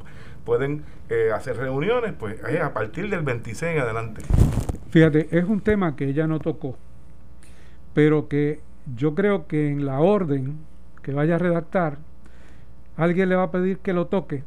pueden 0.45 0.85
eh, 1.11 1.31
hacer 1.35 1.57
reuniones, 1.57 2.13
pues 2.19 2.37
es 2.49 2.61
a 2.61 2.73
partir 2.73 3.11
del 3.11 3.23
26 3.23 3.75
en 3.77 3.83
adelante. 3.83 4.23
Fíjate, 4.93 5.27
es 5.31 5.45
un 5.47 5.63
tema 5.63 5.97
que 5.97 6.07
ella 6.07 6.27
no 6.27 6.39
tocó, 6.39 6.77
pero 7.95 8.29
que 8.29 8.61
yo 8.95 9.15
creo 9.15 9.47
que 9.47 9.71
en 9.71 9.87
la 9.87 10.01
orden 10.01 10.59
que 11.03 11.15
vaya 11.15 11.37
a 11.37 11.39
redactar, 11.39 11.97
alguien 12.99 13.31
le 13.31 13.37
va 13.37 13.45
a 13.45 13.51
pedir 13.51 13.79
que 13.79 13.95
lo 13.95 14.09
toque, 14.09 14.45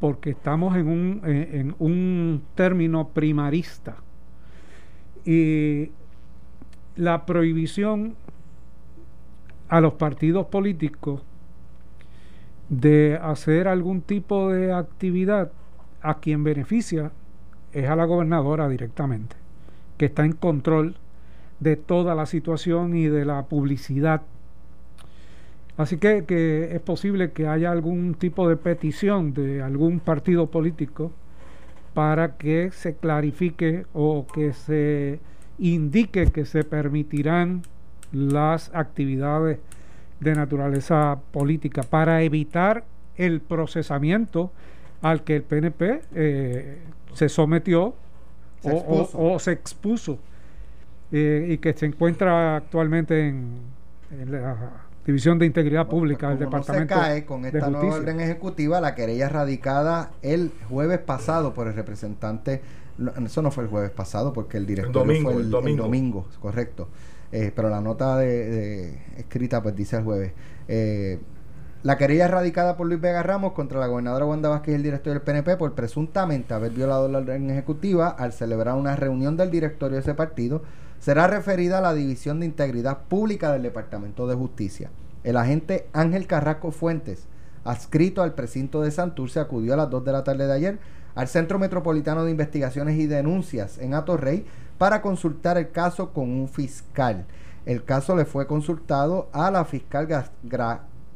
porque 0.00 0.28
estamos 0.28 0.76
en 0.76 0.86
un, 0.86 1.22
en 1.24 1.74
un 1.78 2.42
término 2.54 3.08
primarista. 3.08 3.96
Y 5.24 5.92
la 6.96 7.24
prohibición 7.24 8.16
a 9.70 9.80
los 9.80 9.94
partidos 9.94 10.46
políticos 10.48 11.22
de 12.68 13.18
hacer 13.22 13.66
algún 13.66 14.02
tipo 14.02 14.50
de 14.52 14.74
actividad 14.74 15.52
a 16.02 16.18
quien 16.18 16.44
beneficia 16.44 17.12
es 17.72 17.88
a 17.88 17.96
la 17.96 18.04
gobernadora 18.04 18.68
directamente, 18.68 19.36
está 20.04 20.24
en 20.24 20.32
control 20.32 20.96
de 21.60 21.76
toda 21.76 22.14
la 22.14 22.26
situación 22.26 22.96
y 22.96 23.06
de 23.06 23.24
la 23.24 23.44
publicidad. 23.46 24.22
Así 25.76 25.96
que, 25.96 26.24
que 26.24 26.74
es 26.74 26.80
posible 26.80 27.32
que 27.32 27.48
haya 27.48 27.72
algún 27.72 28.14
tipo 28.14 28.48
de 28.48 28.56
petición 28.56 29.34
de 29.34 29.62
algún 29.62 29.98
partido 30.00 30.46
político 30.46 31.10
para 31.94 32.36
que 32.36 32.70
se 32.72 32.94
clarifique 32.94 33.86
o 33.92 34.26
que 34.32 34.52
se 34.52 35.20
indique 35.58 36.26
que 36.32 36.44
se 36.44 36.64
permitirán 36.64 37.62
las 38.12 38.70
actividades 38.74 39.58
de 40.20 40.34
naturaleza 40.34 41.20
política 41.32 41.82
para 41.82 42.22
evitar 42.22 42.84
el 43.16 43.40
procesamiento 43.40 44.52
al 45.02 45.22
que 45.22 45.36
el 45.36 45.42
PNP 45.42 46.00
eh, 46.14 46.78
se 47.12 47.28
sometió 47.28 47.94
o, 48.64 49.38
se 49.38 49.52
expuso 49.52 50.18
eh, 51.12 51.48
y 51.50 51.58
que 51.58 51.72
se 51.72 51.86
encuentra 51.86 52.56
actualmente 52.56 53.28
en, 53.28 53.74
la 54.30 54.72
División 55.04 55.38
de 55.38 55.46
Integridad 55.46 55.86
Pública 55.86 56.30
del 56.30 56.38
Departamento. 56.38 56.94
se 56.94 57.00
cae 57.00 57.24
con 57.24 57.44
esta 57.44 57.68
nueva 57.68 57.96
orden 57.96 58.20
ejecutiva 58.20 58.80
la 58.80 58.94
querella 58.94 59.28
radicada 59.28 60.12
el 60.22 60.50
jueves 60.68 60.98
pasado 60.98 61.52
por 61.52 61.66
el 61.66 61.74
representante. 61.74 62.62
Eso 63.24 63.42
no 63.42 63.50
fue 63.50 63.64
el 63.64 63.70
jueves 63.70 63.90
pasado 63.90 64.32
porque 64.32 64.56
el 64.56 64.66
director 64.66 65.04
fue 65.04 65.16
el, 65.16 65.50
domingo. 65.50 65.68
el 65.68 65.76
domingo, 65.76 66.28
correcto 66.40 66.88
eh, 67.34 67.50
pero 67.52 67.68
la 67.68 67.80
nota 67.80 68.16
de, 68.18 68.96
escrita 69.16 69.60
pues 69.60 69.74
dice 69.74 69.96
el 69.96 70.04
jueves. 70.04 70.32
Eh, 70.68 71.18
la 71.84 71.98
querella 71.98 72.28
radicada 72.28 72.78
por 72.78 72.86
Luis 72.86 72.98
Vega 72.98 73.22
Ramos 73.22 73.52
contra 73.52 73.78
la 73.78 73.88
gobernadora 73.88 74.24
Wanda 74.24 74.48
Vázquez 74.48 74.72
y 74.72 74.76
el 74.76 74.82
director 74.82 75.12
del 75.12 75.20
PNP 75.20 75.58
por 75.58 75.74
presuntamente 75.74 76.54
haber 76.54 76.72
violado 76.72 77.10
la 77.10 77.18
orden 77.18 77.50
ejecutiva 77.50 78.08
al 78.08 78.32
celebrar 78.32 78.76
una 78.76 78.96
reunión 78.96 79.36
del 79.36 79.50
directorio 79.50 79.96
de 79.96 80.00
ese 80.00 80.14
partido 80.14 80.62
será 80.98 81.26
referida 81.26 81.76
a 81.76 81.82
la 81.82 81.92
División 81.92 82.40
de 82.40 82.46
Integridad 82.46 83.00
Pública 83.00 83.52
del 83.52 83.64
Departamento 83.64 84.26
de 84.26 84.34
Justicia. 84.34 84.90
El 85.24 85.36
agente 85.36 85.86
Ángel 85.92 86.26
Carrasco 86.26 86.70
Fuentes, 86.70 87.26
adscrito 87.64 88.22
al 88.22 88.32
precinto 88.32 88.80
de 88.80 88.90
Santurce, 88.90 89.38
acudió 89.38 89.74
a 89.74 89.76
las 89.76 89.90
2 89.90 90.06
de 90.06 90.12
la 90.12 90.24
tarde 90.24 90.46
de 90.46 90.54
ayer 90.54 90.78
al 91.14 91.28
Centro 91.28 91.58
Metropolitano 91.58 92.24
de 92.24 92.30
Investigaciones 92.30 92.98
y 92.98 93.06
Denuncias 93.06 93.76
en 93.76 93.92
Atorrey 93.92 94.46
para 94.78 95.02
consultar 95.02 95.58
el 95.58 95.70
caso 95.70 96.14
con 96.14 96.30
un 96.30 96.48
fiscal. 96.48 97.26
El 97.66 97.84
caso 97.84 98.16
le 98.16 98.24
fue 98.24 98.46
consultado 98.46 99.28
a 99.34 99.50
la 99.50 99.66
fiscal 99.66 100.06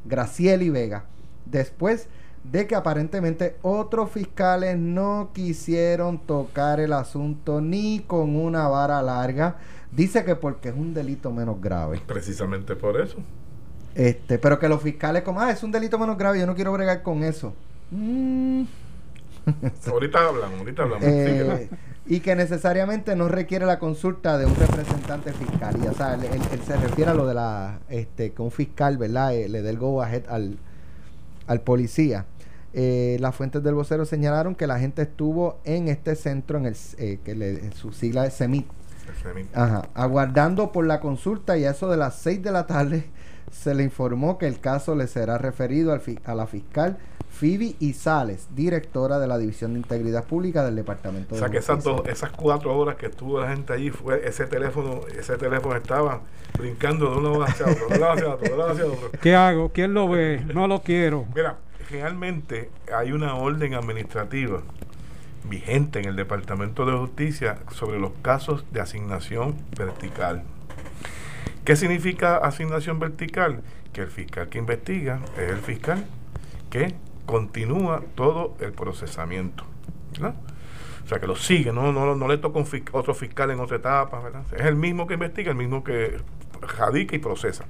Gracieli 0.05 0.71
Vega 0.71 1.05
después 1.51 2.09
de 2.45 2.67
que 2.67 2.75
aparentemente 2.75 3.57
otros 3.63 4.11
fiscales 4.11 4.79
no 4.79 5.31
quisieron 5.35 6.19
tocar 6.19 6.81
el 6.81 6.93
asunto 6.93 7.61
ni 7.61 8.01
con 8.01 8.37
una 8.37 8.69
vara 8.69 9.03
larga. 9.03 9.57
Dice 9.91 10.25
que 10.25 10.37
porque 10.37 10.71
es 10.71 10.75
un 10.75 10.95
delito 10.95 11.31
menos 11.33 11.61
grave. 11.61 12.01
Precisamente 12.07 12.77
por 12.77 13.01
eso. 13.01 13.19
Este, 13.95 14.39
pero 14.39 14.59
que 14.59 14.69
los 14.69 14.83
fiscales 14.83 15.23
como, 15.23 15.41
ah, 15.41 15.51
es 15.51 15.63
un 15.63 15.73
delito 15.73 15.99
menos 15.99 16.17
grave, 16.17 16.39
yo 16.39 16.47
no 16.47 16.55
quiero 16.55 16.73
bregar 16.73 17.03
con 17.03 17.23
eso. 17.23 17.55
Mm. 17.91 18.65
ahorita 19.87 20.29
hablamos, 20.29 20.59
ahorita 20.59 20.83
hablamos. 20.83 21.05
Eh, 21.05 21.69
y 22.07 22.21
que 22.21 22.35
necesariamente 22.35 23.15
no 23.17 23.29
requiere 23.29 23.67
la 23.67 23.79
consulta 23.79 24.39
de 24.39 24.47
un 24.47 24.55
representante 24.57 25.33
fiscal. 25.33 25.77
Y, 25.83 25.87
o 25.89 25.95
sea, 25.95 26.15
él, 26.15 26.41
se 26.67 26.77
refiere 26.77 27.11
a 27.11 27.15
lo 27.15 27.27
de 27.27 27.35
la 27.35 27.81
este 27.91 28.33
que 28.33 28.41
un 28.41 28.51
fiscal, 28.51 28.97
¿verdad? 28.97 29.35
Eh, 29.35 29.49
le 29.49 29.61
dé 29.61 29.71
el 29.71 29.79
go 29.79 30.03
ahead 30.03 30.23
al, 30.29 30.59
al 31.47 31.61
policía. 31.61 32.25
Eh, 32.75 33.17
las 33.21 33.35
fuentes 33.35 33.63
del 33.63 33.75
vocero 33.75 34.05
señalaron 34.05 34.55
que 34.55 34.67
la 34.67 34.79
gente 34.79 35.03
estuvo 35.03 35.59
en 35.65 35.89
este 35.89 36.15
centro, 36.17 36.59
en 36.59 36.67
el 36.67 36.77
eh, 36.99 37.19
que 37.25 37.35
le, 37.35 37.73
su 37.73 37.93
sigla 37.93 38.27
es 38.27 38.37
CEMIT, 38.37 38.67
Ajá, 39.55 39.89
aguardando 39.95 40.71
por 40.71 40.87
la 40.87 41.01
consulta 41.01 41.57
y 41.57 41.65
a 41.65 41.71
eso 41.71 41.91
de 41.91 41.97
las 41.97 42.17
6 42.17 42.43
de 42.43 42.53
la 42.53 42.67
tarde 42.67 43.07
se 43.51 43.75
le 43.75 43.83
informó 43.83 44.37
que 44.37 44.47
el 44.47 44.61
caso 44.61 44.95
le 44.95 45.07
será 45.07 45.39
referido 45.39 45.93
al 45.93 46.03
a 46.25 46.35
la 46.35 46.47
fiscal 46.47 46.99
Phoebe 47.39 47.77
Isales, 47.79 48.49
directora 48.57 49.21
de 49.21 49.29
la 49.29 49.39
División 49.39 49.75
de 49.75 49.79
Integridad 49.79 50.25
Pública 50.25 50.65
del 50.65 50.75
Departamento 50.75 51.37
de 51.37 51.41
O 51.41 51.45
sea 51.45 51.49
que 51.49 51.59
esas, 51.59 51.85
dos, 51.85 52.03
esas 52.09 52.33
cuatro 52.33 52.77
horas 52.77 52.97
que 52.97 53.07
estuvo 53.07 53.41
la 53.41 53.49
gente 53.49 53.73
allí, 53.73 53.91
fue 53.91 54.27
ese 54.27 54.47
teléfono 54.47 55.03
ese 55.17 55.37
teléfono 55.37 55.77
estaba 55.77 56.23
brincando 56.59 57.09
de 57.09 57.17
un 57.17 57.23
lado 57.23 57.45
hacia 57.45 57.67
otro, 57.67 57.87
de 57.89 57.95
un 57.95 58.01
lado 58.01 58.13
hacia 58.13 58.29
otro, 58.29 58.45
de 58.45 58.53
un 58.53 58.59
lado 58.59 58.73
hacia 58.73 58.87
otro. 58.87 59.11
¿Qué 59.21 59.37
hago? 59.37 59.69
¿Quién 59.69 59.95
lo 59.95 60.09
ve? 60.09 60.45
No 60.53 60.67
lo 60.67 60.83
quiero. 60.83 61.27
Mira, 61.33 61.59
realmente 61.89 62.71
hay 62.93 63.13
una 63.13 63.37
orden 63.37 63.75
administrativa 63.75 64.63
vigente 65.49 66.01
en 66.01 66.07
el 66.07 66.17
Departamento 66.17 66.87
de 66.87 66.99
Justicia 66.99 67.61
sobre 67.71 68.01
los 68.01 68.11
casos 68.21 68.65
de 68.73 68.81
asignación 68.81 69.55
vertical. 69.77 70.43
¿Qué 71.65 71.77
significa 71.77 72.39
asignación 72.39 72.99
vertical? 72.99 73.61
Que 73.93 74.01
el 74.01 74.09
fiscal 74.09 74.49
que 74.49 74.59
investiga 74.59 75.21
es 75.37 75.51
el 75.53 75.59
fiscal 75.59 76.05
que 76.69 76.95
continúa 77.29 78.03
todo 78.15 78.57
el 78.59 78.73
procesamiento. 78.73 79.65
O 81.05 81.09
sea, 81.09 81.21
que 81.21 81.27
lo 81.27 81.37
sigue, 81.37 81.75
no, 81.75 81.93
no, 81.93 82.15
no 82.15 82.27
le 82.27 82.39
toca 82.39 82.59
un 82.59 82.67
otro 82.93 83.15
fiscal 83.15 83.51
en 83.51 83.61
otra 83.61 83.77
etapa. 83.77 84.23
Es 84.57 84.63
el 84.63 84.77
mismo 84.77 85.07
que 85.07 85.15
investiga, 85.15 85.51
el 85.51 85.57
mismo 85.59 85.85
que 85.85 86.17
radica 86.79 87.15
y 87.15 87.19
procesa. 87.19 87.67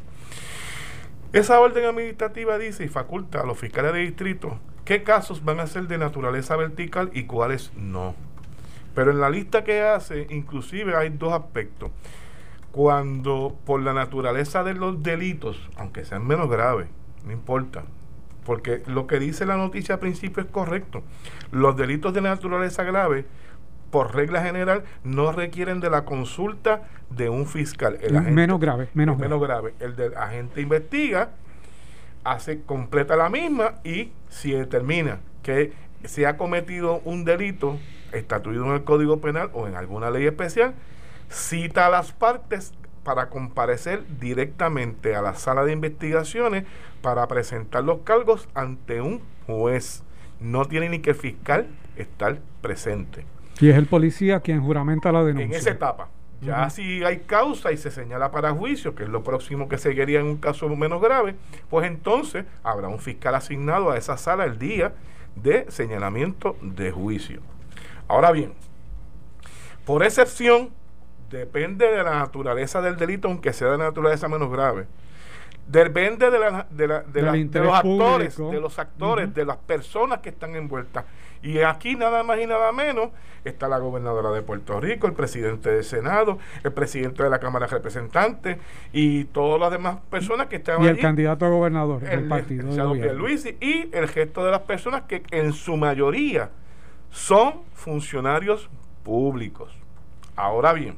Esa 1.33 1.59
orden 1.59 1.85
administrativa 1.87 2.57
dice 2.57 2.85
y 2.85 2.89
faculta 2.89 3.41
a 3.41 3.47
los 3.47 3.59
fiscales 3.59 3.93
de 3.93 3.99
distrito 3.99 4.61
qué 4.85 5.03
casos 5.03 5.45
van 5.45 5.59
a 5.59 5.67
ser 5.67 5.89
de 5.89 5.99
naturaleza 5.99 6.55
vertical 6.55 7.11
y 7.13 7.25
cuáles 7.25 7.73
no. 7.75 8.15
Pero 8.95 9.11
en 9.11 9.21
la 9.21 9.29
lista 9.29 9.65
que 9.65 9.83
hace, 9.83 10.29
inclusive 10.31 10.95
hay 10.95 11.09
dos 11.09 11.33
aspectos. 11.33 11.91
Cuando 12.71 13.59
por 13.67 13.83
la 13.83 13.93
naturaleza 13.93 14.63
de 14.63 14.75
los 14.75 15.03
delitos, 15.03 15.69
aunque 15.77 16.05
sean 16.05 16.25
menos 16.25 16.49
graves, 16.49 16.87
no 17.25 17.33
importa, 17.33 17.83
porque 18.49 18.83
lo 18.87 19.07
que 19.07 19.19
dice 19.19 19.45
la 19.45 19.59
noticia 19.59 19.97
al 19.97 20.01
principio 20.01 20.43
es 20.43 20.49
correcto. 20.49 21.03
Los 21.53 21.77
delitos 21.77 22.15
de 22.15 22.23
naturaleza 22.23 22.83
grave, 22.83 23.27
por 23.91 24.15
regla 24.15 24.43
general, 24.43 24.85
no 25.05 25.33
requieren 25.33 25.81
de 25.81 25.91
la 25.91 26.07
consulta 26.07 26.85
de 27.11 27.29
un 27.29 27.47
fiscal. 27.47 27.99
El 28.01 28.23
menos 28.23 28.59
grave, 28.59 28.89
menos, 28.95 29.19
menos 29.19 29.39
grave. 29.39 29.75
El 29.81 29.97
del 29.97 30.17
agente 30.17 30.63
investiga, 30.63 31.33
hace 32.25 32.63
completa 32.63 33.17
la 33.17 33.29
misma 33.29 33.75
y 33.85 34.13
si 34.31 34.53
determina 34.53 35.19
que 35.43 35.75
se 36.05 36.27
ha 36.27 36.39
cometido 36.39 37.03
un 37.05 37.27
delito 37.27 37.79
estatuido 38.13 38.65
en 38.65 38.73
el 38.73 38.85
Código 38.85 39.21
Penal 39.21 39.51
o 39.53 39.69
en 39.69 39.75
alguna 39.75 40.11
ley 40.11 40.25
especial, 40.25 40.73
cita 41.29 41.85
a 41.85 41.91
las 41.91 42.13
partes 42.13 42.73
para 43.09 43.31
comparecer 43.31 44.03
directamente 44.21 45.17
a 45.17 45.23
la 45.23 45.35
sala 45.35 45.65
de 45.65 45.73
investigaciones 45.73 46.65
para 47.01 47.27
presentar 47.27 47.83
los 47.83 48.01
cargos 48.01 48.51
ante 48.53 49.01
un 49.01 49.23
juez. 49.47 50.03
No 50.41 50.67
tiene 50.67 50.91
ni 50.91 50.99
que 50.99 51.11
el 51.11 51.17
fiscal 51.17 51.69
estar 51.97 52.39
presente. 52.61 53.25
Y 53.61 53.71
es 53.71 53.77
el 53.77 53.87
policía 53.87 54.41
quien 54.41 54.61
juramenta 54.61 55.11
la 55.11 55.25
denuncia. 55.25 55.47
En 55.47 55.55
esa 55.55 55.71
etapa. 55.71 56.11
Ya 56.43 56.69
si 56.69 57.03
hay 57.03 57.21
causa 57.21 57.73
y 57.73 57.79
se 57.79 57.91
señala 57.91 58.31
para 58.31 58.53
juicio, 58.53 58.95
que 58.95 59.05
es 59.05 59.09
lo 59.09 59.25
próximo 59.25 59.71
que 59.71 59.79
seguiría 59.79 60.21
en 60.21 60.27
un 60.27 60.37
caso 60.37 60.69
menos 60.69 61.01
grave, 61.01 61.35
pues 61.71 61.87
entonces 61.87 62.45
habrá 62.63 62.89
un 62.89 62.99
fiscal 62.99 63.35
asignado 63.37 63.91
a 63.91 63.97
esa 63.97 64.19
sala 64.19 64.45
el 64.45 64.59
día 64.59 64.93
de 65.35 65.65
señalamiento 65.71 66.59
de 66.61 66.91
juicio. 66.91 67.41
Ahora 68.07 68.33
bien, 68.33 68.53
por 69.87 70.05
excepción, 70.05 70.69
depende 71.31 71.87
de 71.91 72.03
la 72.03 72.11
naturaleza 72.19 72.81
del 72.81 72.97
delito, 72.97 73.29
aunque 73.29 73.53
sea 73.53 73.69
de 73.69 73.79
naturaleza 73.79 74.29
menos 74.29 74.51
grave 74.51 74.87
Depende 75.67 76.31
de, 76.31 76.39
la, 76.39 76.67
de, 76.71 76.89
la, 76.89 77.01
de, 77.03 77.13
Del 77.13 77.25
la- 77.27 77.33
de 77.33 77.61
los 77.61 77.75
actores, 77.75 78.35
público. 78.37 78.53
de 78.55 78.61
los 78.63 78.79
actores, 78.79 79.35
de 79.35 79.45
las 79.45 79.59
personas 79.59 80.21
que 80.21 80.31
están 80.31 80.57
envueltas. 80.57 81.05
Y 81.43 81.61
aquí 81.61 81.95
nada 81.95 82.23
más 82.23 82.39
y 82.41 82.47
nada 82.47 82.73
menos 82.73 83.11
está 83.45 83.69
la 83.69 83.77
gobernadora 83.77 84.31
de 84.31 84.41
Puerto 84.41 84.81
Rico, 84.81 85.07
el 85.07 85.13
presidente 85.13 85.69
del 85.71 85.85
Senado, 85.85 86.39
el 86.65 86.73
presidente 86.73 87.23
de 87.23 87.29
la 87.29 87.39
Cámara 87.39 87.67
de 87.67 87.73
Representantes 87.73 88.57
y 88.95 89.25
todas 89.25 89.61
las 89.61 89.71
demás 89.71 89.99
personas 90.11 90.47
que 90.47 90.57
están 90.57 90.81
Y 90.83 90.87
el 90.87 90.93
allí. 90.95 91.03
candidato 91.03 91.45
a 91.45 91.51
gobernador 91.51 92.01
del 92.01 92.21
el 92.21 92.29
partido. 92.29 92.49
de 92.49 92.63
licenciado 92.63 92.89
gobierno. 92.89 93.11
Pierluisi 93.13 93.57
y 93.61 93.95
el 93.95 94.09
gesto 94.09 94.47
de 94.47 94.51
las 94.53 94.61
personas 94.63 95.03
que 95.03 95.23
en 95.33 95.53
su 95.53 95.77
mayoría 95.77 96.49
son 97.11 97.57
funcionarios 97.75 98.71
públicos. 99.03 99.71
Ahora 100.35 100.73
bien, 100.73 100.97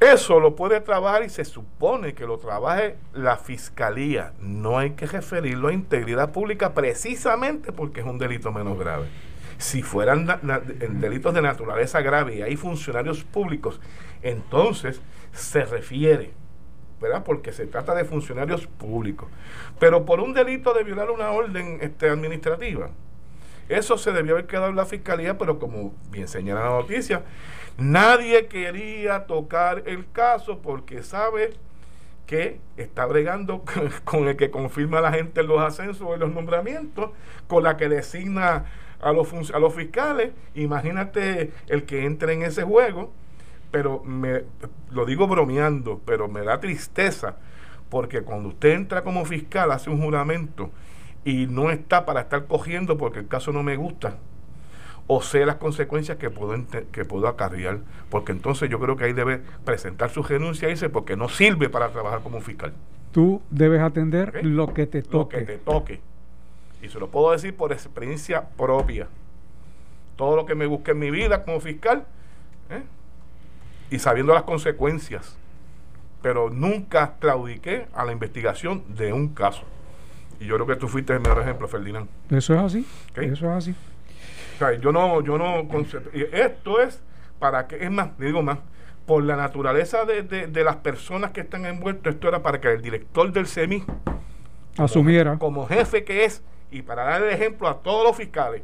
eso 0.00 0.40
lo 0.40 0.56
puede 0.56 0.80
trabajar 0.80 1.22
y 1.24 1.28
se 1.28 1.44
supone 1.44 2.14
que 2.14 2.26
lo 2.26 2.38
trabaje 2.38 2.96
la 3.12 3.36
fiscalía. 3.36 4.32
No 4.40 4.78
hay 4.78 4.92
que 4.92 5.06
referirlo 5.06 5.68
a 5.68 5.74
integridad 5.74 6.32
pública 6.32 6.72
precisamente 6.72 7.70
porque 7.70 8.00
es 8.00 8.06
un 8.06 8.18
delito 8.18 8.50
menos 8.50 8.78
grave. 8.78 9.08
Si 9.58 9.82
fueran 9.82 10.26
delitos 11.00 11.34
de 11.34 11.42
naturaleza 11.42 12.00
grave 12.00 12.36
y 12.36 12.42
hay 12.42 12.56
funcionarios 12.56 13.24
públicos, 13.24 13.78
entonces 14.22 15.02
se 15.32 15.66
refiere, 15.66 16.30
¿verdad? 16.98 17.22
Porque 17.22 17.52
se 17.52 17.66
trata 17.66 17.94
de 17.94 18.06
funcionarios 18.06 18.66
públicos. 18.66 19.28
Pero 19.78 20.06
por 20.06 20.20
un 20.20 20.32
delito 20.32 20.72
de 20.72 20.82
violar 20.82 21.10
una 21.10 21.30
orden 21.30 21.76
este, 21.82 22.08
administrativa, 22.08 22.88
eso 23.68 23.98
se 23.98 24.12
debió 24.12 24.32
haber 24.32 24.46
quedado 24.46 24.68
en 24.68 24.76
la 24.76 24.86
fiscalía, 24.86 25.36
pero 25.36 25.58
como 25.58 25.94
bien 26.10 26.26
señala 26.26 26.64
la 26.64 26.70
noticia, 26.70 27.22
nadie 27.80 28.46
quería 28.46 29.26
tocar 29.26 29.82
el 29.86 30.10
caso 30.12 30.60
porque 30.60 31.02
sabe 31.02 31.54
que 32.26 32.60
está 32.76 33.06
bregando 33.06 33.64
con 34.04 34.28
el 34.28 34.36
que 34.36 34.50
confirma 34.50 34.98
a 34.98 35.00
la 35.00 35.12
gente 35.12 35.40
en 35.40 35.48
los 35.48 35.60
ascensos 35.60 36.08
en 36.14 36.20
los 36.20 36.32
nombramientos, 36.32 37.10
con 37.48 37.64
la 37.64 37.76
que 37.76 37.88
designa 37.88 38.66
a 39.00 39.12
los, 39.12 39.50
a 39.52 39.58
los 39.58 39.74
fiscales. 39.74 40.30
Imagínate 40.54 41.52
el 41.66 41.84
que 41.84 42.04
entre 42.04 42.34
en 42.34 42.42
ese 42.42 42.62
juego, 42.62 43.10
pero 43.70 44.02
me, 44.04 44.44
lo 44.90 45.06
digo 45.06 45.26
bromeando, 45.26 46.00
pero 46.04 46.28
me 46.28 46.44
da 46.44 46.60
tristeza, 46.60 47.36
porque 47.88 48.22
cuando 48.22 48.50
usted 48.50 48.70
entra 48.70 49.02
como 49.02 49.24
fiscal, 49.24 49.72
hace 49.72 49.90
un 49.90 50.00
juramento 50.00 50.70
y 51.24 51.46
no 51.46 51.70
está 51.70 52.06
para 52.06 52.20
estar 52.20 52.46
cogiendo 52.46 52.96
porque 52.96 53.18
el 53.18 53.28
caso 53.28 53.52
no 53.52 53.62
me 53.62 53.76
gusta, 53.76 54.18
o 55.06 55.22
sé 55.22 55.44
las 55.46 55.56
consecuencias 55.56 56.18
que 56.18 56.30
puedo, 56.30 56.54
que 56.92 57.04
puedo 57.04 57.28
acarrear, 57.28 57.80
porque 58.10 58.32
entonces 58.32 58.68
yo 58.70 58.78
creo 58.78 58.96
que 58.96 59.04
ahí 59.04 59.12
debe 59.12 59.40
presentar 59.64 60.10
su 60.10 60.22
renuncia 60.22 60.68
y 60.68 60.72
irse 60.72 60.88
porque 60.88 61.16
no 61.16 61.28
sirve 61.28 61.68
para 61.68 61.88
trabajar 61.90 62.20
como 62.22 62.40
fiscal. 62.40 62.72
Tú 63.12 63.42
debes 63.50 63.80
atender 63.82 64.44
lo 64.44 64.72
que 64.72 64.86
te 64.86 65.02
Lo 65.02 65.08
toque. 65.08 65.38
que 65.38 65.44
te 65.44 65.58
toque. 65.58 66.00
Y 66.82 66.88
se 66.88 66.98
lo 67.00 67.08
puedo 67.08 67.32
decir 67.32 67.54
por 67.56 67.72
experiencia 67.72 68.48
propia. 68.56 69.08
Todo 70.16 70.36
lo 70.36 70.46
que 70.46 70.54
me 70.54 70.66
busqué 70.66 70.92
en 70.92 70.98
mi 71.00 71.10
vida 71.10 71.44
como 71.44 71.60
fiscal, 71.60 72.04
¿eh? 72.70 72.82
y 73.90 73.98
sabiendo 73.98 74.32
las 74.32 74.44
consecuencias, 74.44 75.36
pero 76.22 76.50
nunca 76.50 77.14
claudiqué 77.18 77.86
a 77.94 78.04
la 78.04 78.12
investigación 78.12 78.84
de 78.94 79.12
un 79.12 79.28
caso. 79.34 79.62
Y 80.38 80.46
yo 80.46 80.54
creo 80.54 80.66
que 80.66 80.76
tú 80.76 80.88
fuiste 80.88 81.12
el 81.14 81.20
mejor 81.20 81.42
ejemplo, 81.42 81.66
Ferdinand. 81.68 82.08
Eso 82.30 82.54
es 82.54 82.60
así. 82.60 82.86
Eso 83.16 83.46
es 83.50 83.56
así. 83.56 83.74
O 84.60 84.68
sea, 84.68 84.78
yo 84.78 84.92
no, 84.92 85.22
yo 85.22 85.38
no 85.38 85.66
Esto 86.32 86.80
es 86.82 87.00
para 87.38 87.66
que, 87.66 87.82
es 87.82 87.90
más, 87.90 88.10
le 88.18 88.26
digo 88.26 88.42
más, 88.42 88.58
por 89.06 89.24
la 89.24 89.34
naturaleza 89.34 90.04
de, 90.04 90.22
de- 90.22 90.46
de 90.48 90.64
las 90.64 90.76
personas 90.76 91.30
que 91.30 91.40
están 91.40 91.64
envueltas, 91.64 92.12
esto 92.14 92.28
era 92.28 92.42
para 92.42 92.60
que 92.60 92.70
el 92.70 92.82
director 92.82 93.32
del 93.32 93.46
CEMI, 93.46 93.82
Asumiera. 94.76 95.38
como 95.38 95.66
jefe 95.66 96.04
que 96.04 96.24
es, 96.26 96.42
y 96.70 96.82
para 96.82 97.04
dar 97.04 97.22
el 97.22 97.30
ejemplo 97.30 97.68
a 97.68 97.78
todos 97.80 98.04
los 98.06 98.14
fiscales 98.16 98.62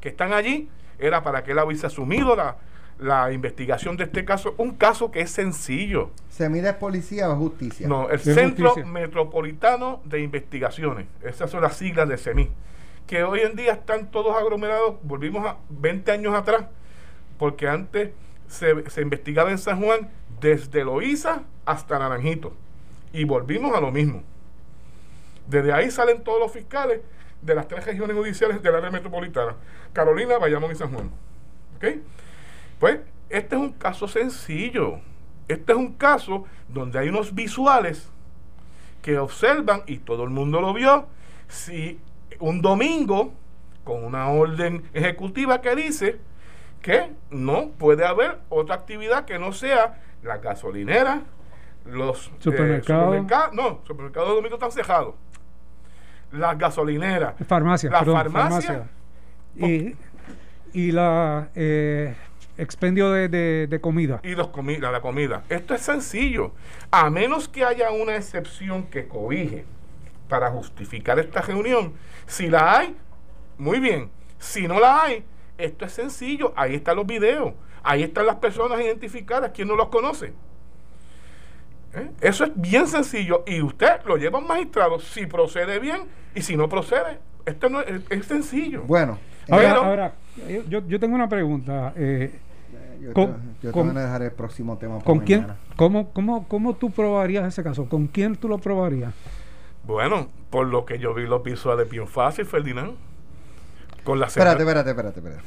que 0.00 0.10
están 0.10 0.34
allí, 0.34 0.68
era 0.98 1.22
para 1.22 1.42
que 1.42 1.52
él 1.52 1.58
hubiese 1.64 1.86
asumido 1.86 2.36
la, 2.36 2.56
la 2.98 3.32
investigación 3.32 3.96
de 3.96 4.04
este 4.04 4.26
caso, 4.26 4.54
un 4.58 4.72
caso 4.72 5.10
que 5.10 5.20
es 5.22 5.30
sencillo. 5.30 6.10
¿Se 6.28 6.48
mide 6.50 6.74
policía 6.74 7.30
o 7.30 7.36
justicia? 7.36 7.88
No, 7.88 8.10
el 8.10 8.20
Centro 8.20 8.66
justicia. 8.70 8.92
Metropolitano 8.92 10.00
de 10.04 10.20
Investigaciones, 10.20 11.06
esas 11.22 11.50
son 11.50 11.62
las 11.62 11.74
siglas 11.76 12.06
de 12.08 12.18
CEMI, 12.18 12.50
que 13.06 13.24
hoy 13.24 13.40
en 13.40 13.56
día 13.56 13.72
están 13.72 14.10
todos 14.10 14.36
aglomerados, 14.36 14.96
volvimos 15.02 15.46
a 15.46 15.58
20 15.68 16.10
años 16.12 16.34
atrás, 16.34 16.66
porque 17.38 17.68
antes 17.68 18.10
se, 18.46 18.88
se 18.90 19.02
investigaba 19.02 19.50
en 19.50 19.58
San 19.58 19.82
Juan 19.82 20.10
desde 20.40 20.84
Loíza 20.84 21.42
hasta 21.64 21.98
Naranjito, 21.98 22.54
y 23.12 23.24
volvimos 23.24 23.74
a 23.76 23.80
lo 23.80 23.90
mismo. 23.90 24.22
Desde 25.46 25.72
ahí 25.72 25.90
salen 25.90 26.22
todos 26.22 26.40
los 26.40 26.52
fiscales 26.52 27.00
de 27.42 27.54
las 27.54 27.68
tres 27.68 27.84
regiones 27.84 28.16
judiciales 28.16 28.62
del 28.62 28.74
área 28.74 28.90
metropolitana, 28.90 29.56
Carolina, 29.92 30.38
Bayamón 30.38 30.72
y 30.72 30.76
San 30.76 30.92
Juan. 30.92 31.10
¿Ok? 31.76 31.84
Pues 32.78 33.00
este 33.28 33.56
es 33.56 33.60
un 33.60 33.72
caso 33.72 34.06
sencillo. 34.08 35.00
Este 35.48 35.72
es 35.72 35.78
un 35.78 35.94
caso 35.94 36.44
donde 36.68 36.98
hay 36.98 37.08
unos 37.08 37.34
visuales 37.34 38.08
que 39.02 39.18
observan, 39.18 39.82
y 39.86 39.98
todo 39.98 40.24
el 40.24 40.30
mundo 40.30 40.60
lo 40.60 40.72
vio, 40.72 41.06
si 41.48 41.98
un 42.40 42.62
domingo, 42.62 43.32
con 43.84 44.04
una 44.04 44.28
orden 44.28 44.84
ejecutiva 44.94 45.60
que 45.60 45.74
dice 45.74 46.18
que 46.80 47.10
no 47.30 47.70
puede 47.78 48.04
haber 48.04 48.38
otra 48.48 48.74
actividad 48.76 49.24
que 49.24 49.38
no 49.38 49.52
sea 49.52 50.00
la 50.22 50.38
gasolinera, 50.38 51.22
los 51.84 52.28
eh, 52.28 52.30
Supermercados. 52.38 53.04
supermercados, 53.06 53.54
no, 53.54 53.80
supermercados 53.86 54.28
de 54.30 54.34
domingo 54.36 54.54
están 54.56 54.72
cejados. 54.72 55.14
Las 56.32 56.56
gasolineras, 56.58 57.34
Farmacia. 57.46 57.90
la 57.90 57.98
perdón, 57.98 58.14
farmacia. 58.22 58.88
Y, 59.56 59.94
y 60.72 60.92
la 60.92 61.50
eh, 61.54 62.14
expendio 62.56 63.10
de, 63.10 63.28
de- 63.28 63.66
de 63.68 63.80
comida. 63.80 64.20
y 64.22 64.34
los 64.34 64.48
comi- 64.48 64.78
la, 64.78 64.90
la 64.90 65.00
comida. 65.02 65.42
Esto 65.50 65.74
es 65.74 65.82
sencillo. 65.82 66.52
A 66.90 67.10
menos 67.10 67.48
que 67.48 67.64
haya 67.64 67.90
una 67.90 68.16
excepción 68.16 68.84
que 68.84 69.06
cobije 69.08 69.66
para 70.28 70.50
justificar 70.50 71.18
esta 71.18 71.42
reunión. 71.42 71.92
Si 72.32 72.48
la 72.48 72.78
hay, 72.78 72.96
muy 73.58 73.78
bien. 73.78 74.08
Si 74.38 74.66
no 74.66 74.80
la 74.80 75.02
hay, 75.02 75.22
esto 75.58 75.84
es 75.84 75.92
sencillo. 75.92 76.54
Ahí 76.56 76.74
están 76.74 76.96
los 76.96 77.06
videos. 77.06 77.52
Ahí 77.82 78.02
están 78.02 78.24
las 78.26 78.36
personas 78.36 78.80
identificadas. 78.80 79.50
¿Quién 79.54 79.68
no 79.68 79.76
los 79.76 79.88
conoce? 79.88 80.32
¿Eh? 81.94 82.10
Eso 82.22 82.44
es 82.44 82.52
bien 82.54 82.86
sencillo. 82.88 83.44
Y 83.46 83.60
usted 83.60 84.00
lo 84.06 84.16
lleva 84.16 84.38
a 84.38 84.40
un 84.40 84.48
magistrado 84.48 84.98
si 84.98 85.26
procede 85.26 85.78
bien 85.78 86.04
y 86.34 86.40
si 86.40 86.56
no 86.56 86.68
procede. 86.68 87.18
Esto 87.44 87.68
no 87.68 87.80
es, 87.82 88.00
es 88.08 88.24
sencillo. 88.26 88.82
Bueno, 88.86 89.18
Ahora, 89.50 89.68
Pero- 89.68 89.82
ahora, 89.84 90.12
yo, 90.68 90.86
yo 90.86 91.00
tengo 91.00 91.14
una 91.16 91.28
pregunta. 91.28 91.92
eh, 91.96 92.38
yo, 93.00 93.12
con- 93.12 93.26
te, 93.26 93.38
yo 93.66 93.68
te 93.68 93.72
con- 93.72 93.88
voy 93.88 93.96
a 93.98 94.04
dejar 94.06 94.22
el 94.22 94.30
próximo 94.32 94.78
tema 94.78 94.94
para 94.94 95.04
¿Con 95.04 95.18
quién? 95.20 95.46
Cómo, 95.76 96.12
cómo, 96.12 96.46
¿Cómo 96.48 96.74
tú 96.76 96.90
probarías 96.92 97.46
ese 97.46 97.62
caso? 97.62 97.86
¿Con 97.88 98.06
quién 98.06 98.36
tú 98.36 98.48
lo 98.48 98.56
probarías? 98.58 99.12
Bueno, 99.84 100.28
por 100.50 100.66
lo 100.66 100.84
que 100.84 100.98
yo 100.98 101.14
vi 101.14 101.26
los 101.26 101.42
visuales 101.42 101.88
bien 101.88 102.06
fácil, 102.06 102.46
Ferdinand. 102.46 102.94
Con 104.04 104.20
la 104.20 104.26
Espérate, 104.26 104.62
espérate, 104.62 104.90
espérate, 104.90 105.20
espérate. 105.20 105.42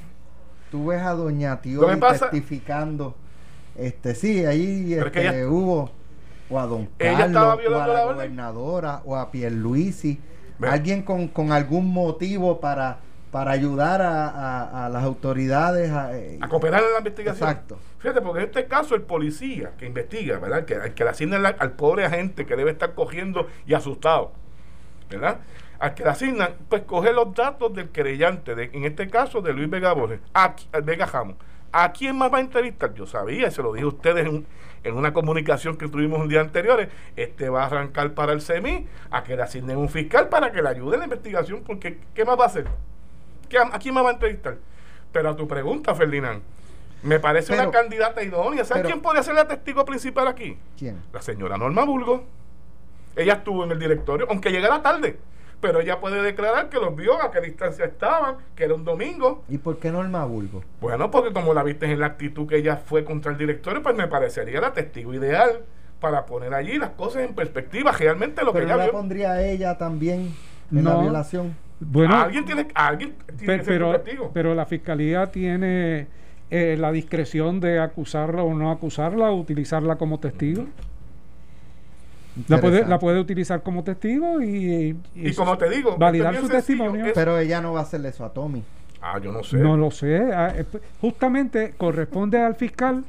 Tú 0.72 0.88
ves 0.88 1.02
a 1.02 1.12
Doña 1.12 1.52
Lo 1.56 1.60
Tioli 1.60 2.00
testificando. 2.00 3.16
Este, 3.76 4.16
sí, 4.16 4.46
ahí 4.46 4.94
este, 4.94 5.28
ella- 5.28 5.50
hubo 5.50 5.92
o 6.50 6.60
a 6.60 6.66
Don 6.66 6.88
Carlos, 6.98 7.60
o 7.70 7.82
a 7.82 7.88
la 7.88 8.06
gobernadora, 8.06 9.02
o 9.06 9.16
a 9.16 9.32
Pierluisi. 9.32 10.20
Alguien 10.62 11.04
con, 11.04 11.28
con 11.28 11.52
algún 11.52 11.92
motivo 11.92 12.60
para, 12.62 13.00
para 13.36 13.52
ayudar 13.52 14.02
a, 14.02 14.30
a- 14.30 14.86
a 14.86 14.90
las 14.90 15.04
autoridades 15.04 15.92
a, 15.92 16.18
eh, 16.18 16.38
a 16.40 16.48
cooperar 16.48 16.82
en 16.84 16.94
la 16.94 17.00
investigación. 17.00 17.50
Exacto. 17.50 17.78
Fíjate, 18.00 18.22
porque 18.22 18.40
en 18.44 18.46
este 18.46 18.66
caso 18.66 18.96
el 18.96 19.02
policía 19.02 19.74
que 19.78 19.86
investiga, 19.86 20.40
¿verdad? 20.40 20.64
Que, 20.64 20.76
al 20.76 20.94
que 20.94 21.04
le 21.04 21.10
asigna 21.10 21.38
la- 21.38 21.50
al 21.50 21.74
pobre 21.74 22.06
agente 22.06 22.46
que 22.46 22.56
debe 22.56 22.72
estar 22.72 22.94
cogiendo 22.94 23.48
y 23.68 23.74
asustado, 23.74 24.32
¿verdad? 25.10 25.40
Al 25.80 25.94
que 25.96 26.04
le 26.06 26.12
asignan, 26.12 26.52
pues 26.70 26.84
coge 26.84 27.12
los 27.12 27.34
datos 27.36 27.74
del 27.74 27.90
querellante, 27.90 28.56
de, 28.56 28.70
en 28.72 28.86
este 28.86 29.10
caso 29.10 29.42
de 29.42 29.52
Luis 29.52 29.70
Vega 29.70 29.92
Borges, 29.92 30.22
a, 30.34 30.56
a 30.72 30.80
Vega 30.80 31.06
Jamo. 31.06 31.36
¿A 31.74 31.92
quién 31.92 32.18
más 32.18 32.32
va 32.32 32.38
a 32.38 32.40
entrevistar? 32.42 32.94
Yo 32.94 33.06
sabía, 33.06 33.52
se 33.52 33.62
lo 33.62 33.74
dije 33.74 33.84
a 33.84 33.90
ustedes 33.90 34.26
en, 34.28 34.46
en 34.86 34.96
una 34.96 35.12
comunicación 35.12 35.76
que 35.76 35.90
tuvimos 35.90 36.22
un 36.22 36.30
día 36.30 36.40
anteriores. 36.40 36.88
Este 37.18 37.50
va 37.50 37.64
a 37.64 37.66
arrancar 37.66 38.14
para 38.14 38.32
el 38.32 38.40
CEMI 38.42 38.88
a 39.12 39.26
que 39.26 39.36
le 39.36 39.42
asignen 39.44 39.76
un 39.76 39.90
fiscal 39.90 40.30
para 40.30 40.54
que 40.54 40.62
le 40.62 40.70
ayude 40.70 40.94
en 40.94 41.00
la 41.00 41.06
investigación, 41.08 41.64
porque 41.68 42.00
¿qué 42.14 42.24
más 42.24 42.40
va 42.40 42.46
a 42.46 42.48
hacer? 42.48 42.66
¿Qué- 43.50 43.58
¿A 43.58 43.80
quién 43.80 43.94
más 43.94 44.04
va 44.06 44.10
a 44.10 44.14
entrevistar? 44.14 44.58
Pero 45.12 45.30
a 45.30 45.36
tu 45.36 45.48
pregunta, 45.48 45.96
Ferdinand, 45.96 46.42
me 47.04 47.20
parece 47.20 47.54
Pero- 47.54 47.70
una 47.70 47.72
candidata 47.72 48.22
idónea. 48.24 48.66
¿Sabes 48.66 48.84
pero- 48.84 48.94
quién 48.94 49.02
podría 49.02 49.24
ser 49.24 49.36
la 49.36 49.48
testigo 49.48 49.86
principal 49.86 50.28
aquí? 50.28 50.58
¿Quién? 50.78 51.02
La 51.14 51.22
señora 51.22 51.58
Norma 51.58 51.84
Bulgo. 51.86 52.24
Ella 53.16 53.34
estuvo 53.34 53.64
en 53.64 53.72
el 53.72 53.80
directorio, 53.80 54.28
aunque 54.30 54.52
llegara 54.52 54.82
tarde. 54.82 55.18
Pero 55.62 55.80
ella 55.80 56.00
puede 56.02 56.22
declarar 56.22 56.68
que 56.70 56.78
los 56.80 56.94
vio, 56.96 57.20
a 57.22 57.32
qué 57.32 57.40
distancia 57.40 57.86
estaban, 57.86 58.36
que 58.56 58.66
era 58.66 58.76
un 58.76 58.84
domingo. 58.84 59.44
¿Y 59.48 59.58
por 59.58 59.78
qué 59.80 59.90
Norma 59.90 60.26
Bulgo? 60.26 60.62
Bueno, 60.82 61.10
porque 61.10 61.32
como 61.32 61.54
la 61.54 61.64
viste 61.64 61.90
en 61.90 62.00
la 62.02 62.08
actitud 62.08 62.46
que 62.48 62.58
ella 62.58 62.76
fue 62.76 63.06
contra 63.06 63.32
el 63.32 63.38
directorio, 63.38 63.82
pues 63.82 63.96
me 63.96 64.08
parecería 64.08 64.60
la 64.60 64.74
testigo 64.74 65.14
ideal 65.14 65.62
para 66.02 66.26
poner 66.26 66.54
allí 66.54 66.78
las 66.78 66.90
cosas 66.92 67.24
en 67.24 67.34
perspectiva, 67.34 67.94
realmente 67.94 68.44
lo 68.44 68.52
Pero 68.52 68.66
que 68.66 68.72
ella 68.74 68.78
la 68.78 68.84
vio. 68.84 68.92
pondría 68.92 69.42
ella 69.48 69.78
también 69.78 70.36
en 70.72 70.84
la 70.84 70.98
violación. 70.98 71.56
Bueno, 71.80 72.16
alguien 72.16 72.46
tiene, 72.46 72.68
alguien 72.74 73.16
tiene 73.38 73.46
Pe- 73.54 73.60
que 73.60 73.66
ser 73.66 74.02
pero, 74.04 74.32
pero 74.34 74.56
la 74.56 74.66
fiscalía 74.66 75.28
tiene 75.28 76.08
eh, 76.50 76.78
la 76.80 76.92
discreción 76.92 77.60
de 77.60 77.80
acusarla 77.80 78.44
o 78.44 78.54
no 78.54 78.72
acusarla 78.72 79.30
o 79.32 79.36
utilizarla 79.40 79.98
como 79.98 80.20
testigo. 80.20 80.66
La 82.50 82.60
puede, 82.60 82.86
la 82.86 83.00
puede 83.00 83.20
utilizar 83.20 83.64
como 83.64 83.84
testigo 83.84 84.42
y, 84.42 84.98
y 85.16 85.34
como 85.36 85.58
te 85.58 85.70
digo, 85.70 85.96
validar 85.98 86.34
esto 86.34 86.48
su 86.48 86.52
testimonio. 86.52 87.06
es- 87.06 87.14
Pero 87.14 87.38
ella 87.40 87.62
no 87.62 87.72
va 87.74 87.80
a 87.80 87.84
hacerle 87.84 88.10
eso 88.10 88.26
a 88.26 88.34
Tommy. 88.34 88.62
ah, 89.02 89.20
yo 89.20 89.32
no 89.32 89.42
sé. 89.44 89.58
No 89.58 89.78
lo 89.78 89.90
sé. 89.90 90.18
ah, 90.34 90.54
eh, 90.56 90.66
Justamente 91.00 91.74
corresponde 91.78 92.42
al 92.42 92.56
fiscal 92.56 93.06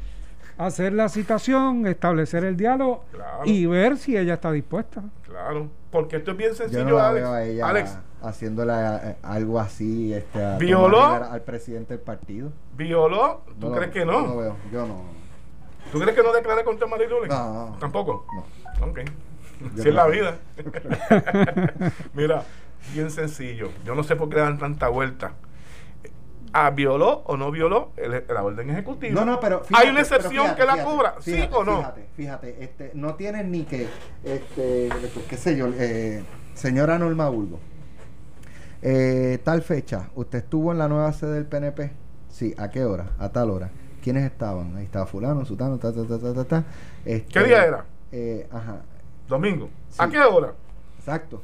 hacer 0.59 0.93
la 0.93 1.09
citación, 1.09 1.87
establecer 1.89 2.45
el 2.45 2.57
diálogo 2.57 3.05
Claro. 3.13 3.41
y 3.45 3.67
ver 3.67 3.97
si 3.97 4.17
ella 4.17 4.35
está 4.35 4.53
dispuesta. 4.53 5.03
Claro, 5.25 5.69
porque 5.91 6.17
esto 6.17 6.31
es 6.31 6.37
bien 6.37 6.51
Yo 6.51 6.57
sencillo, 6.57 6.85
no 6.85 6.97
la 6.97 7.69
Alex. 7.69 7.99
Veo 8.27 8.29
a 8.29 8.31
haciéndole 8.31 8.73
eh, 9.11 9.17
algo 9.23 9.61
así 9.61 10.13
este, 10.13 10.43
a 10.45 10.59
¿Violó? 10.59 11.03
Al 11.03 11.43
presidente 11.43 11.95
del 11.95 12.03
partido. 12.03 12.51
violó, 12.77 13.43
¿tú 13.61 13.69
No 13.69 13.73
crees 13.77 13.91
que 13.93 14.05
No 14.05 14.23
no? 14.23 14.37
veo, 14.37 14.57
yo 14.73 14.87
no. 14.87 15.03
¿Tú 15.93 16.01
crees 16.01 16.17
que 16.17 16.23
no 16.23 16.33
declaré 16.33 16.65
contra 16.65 16.87
Marilulen? 16.87 17.29
No. 17.29 17.77
¿Tampoco? 17.79 18.27
no. 18.35 18.87
Ok. 18.87 19.01
Yo 19.77 19.83
Si 19.83 19.89
es 19.89 19.95
la 19.95 20.05
no. 20.05 20.11
vida. 20.11 20.37
Mira, 22.15 22.43
bien 22.93 23.11
sencillo. 23.11 23.71
Yo 23.85 23.95
no 23.95 24.03
sé 24.03 24.17
por 24.17 24.29
qué 24.29 24.37
dan 24.37 24.59
tanta 24.59 24.89
vuelta. 24.89 25.33
Ah, 26.53 26.71
¿Violó 26.71 27.23
o 27.27 27.37
no 27.37 27.51
violó 27.51 27.93
el- 27.97 28.25
la 28.29 28.43
orden 28.43 28.71
ejecutiva? 28.71 29.13
No, 29.15 29.25
no, 29.27 29.41
pero 29.41 29.63
¿Hay 29.75 29.89
una 29.91 30.01
excepción 30.01 30.33
fíjate, 30.45 30.61
que 30.61 30.67
la 30.67 30.73
fíjate, 30.75 30.91
cubra? 30.91 31.15
¿Sí 31.21 31.49
o 31.53 31.65
no? 31.65 31.77
Fíjate, 31.79 32.07
fíjate, 32.17 32.65
este, 32.65 32.91
no 32.95 33.15
tienen 33.15 33.51
ni 33.51 33.65
que, 33.65 33.89
este, 34.25 34.89
qué 35.29 35.37
sé 35.37 35.57
yo, 35.57 35.69
eh, 35.79 36.23
señora 36.55 36.99
Norma 36.99 37.29
Bulbo, 37.29 37.61
eh, 38.89 39.39
tal 39.43 39.63
fecha, 39.63 40.11
¿usted 40.15 40.39
estuvo 40.39 40.71
en 40.73 40.79
la 40.79 40.89
nueva 40.89 41.13
sede 41.13 41.35
del 41.35 41.47
PNP? 41.47 41.91
Sí, 42.29 42.55
¿a 42.57 42.71
qué 42.71 42.85
hora? 42.85 43.11
A 43.19 43.31
tal 43.31 43.51
hora. 43.51 43.71
¿Quiénes 44.03 44.25
estaban? 44.25 44.77
Ahí 44.77 44.85
estaba 44.85 45.07
fulano, 45.07 45.45
sutano, 45.45 45.79
ta, 45.79 45.93
ta, 45.93 46.05
ta, 46.07 46.19
ta, 46.19 46.35
ta, 46.35 46.45
ta. 46.45 46.65
Este, 47.05 47.33
¿Qué 47.33 47.45
día 47.45 47.65
era? 47.65 47.85
eh, 48.13 48.47
ajá, 48.53 48.83
Domingo. 49.29 49.69
¿A 49.99 50.09
qué 50.09 50.21
hora? 50.21 50.53
exacto. 50.99 51.41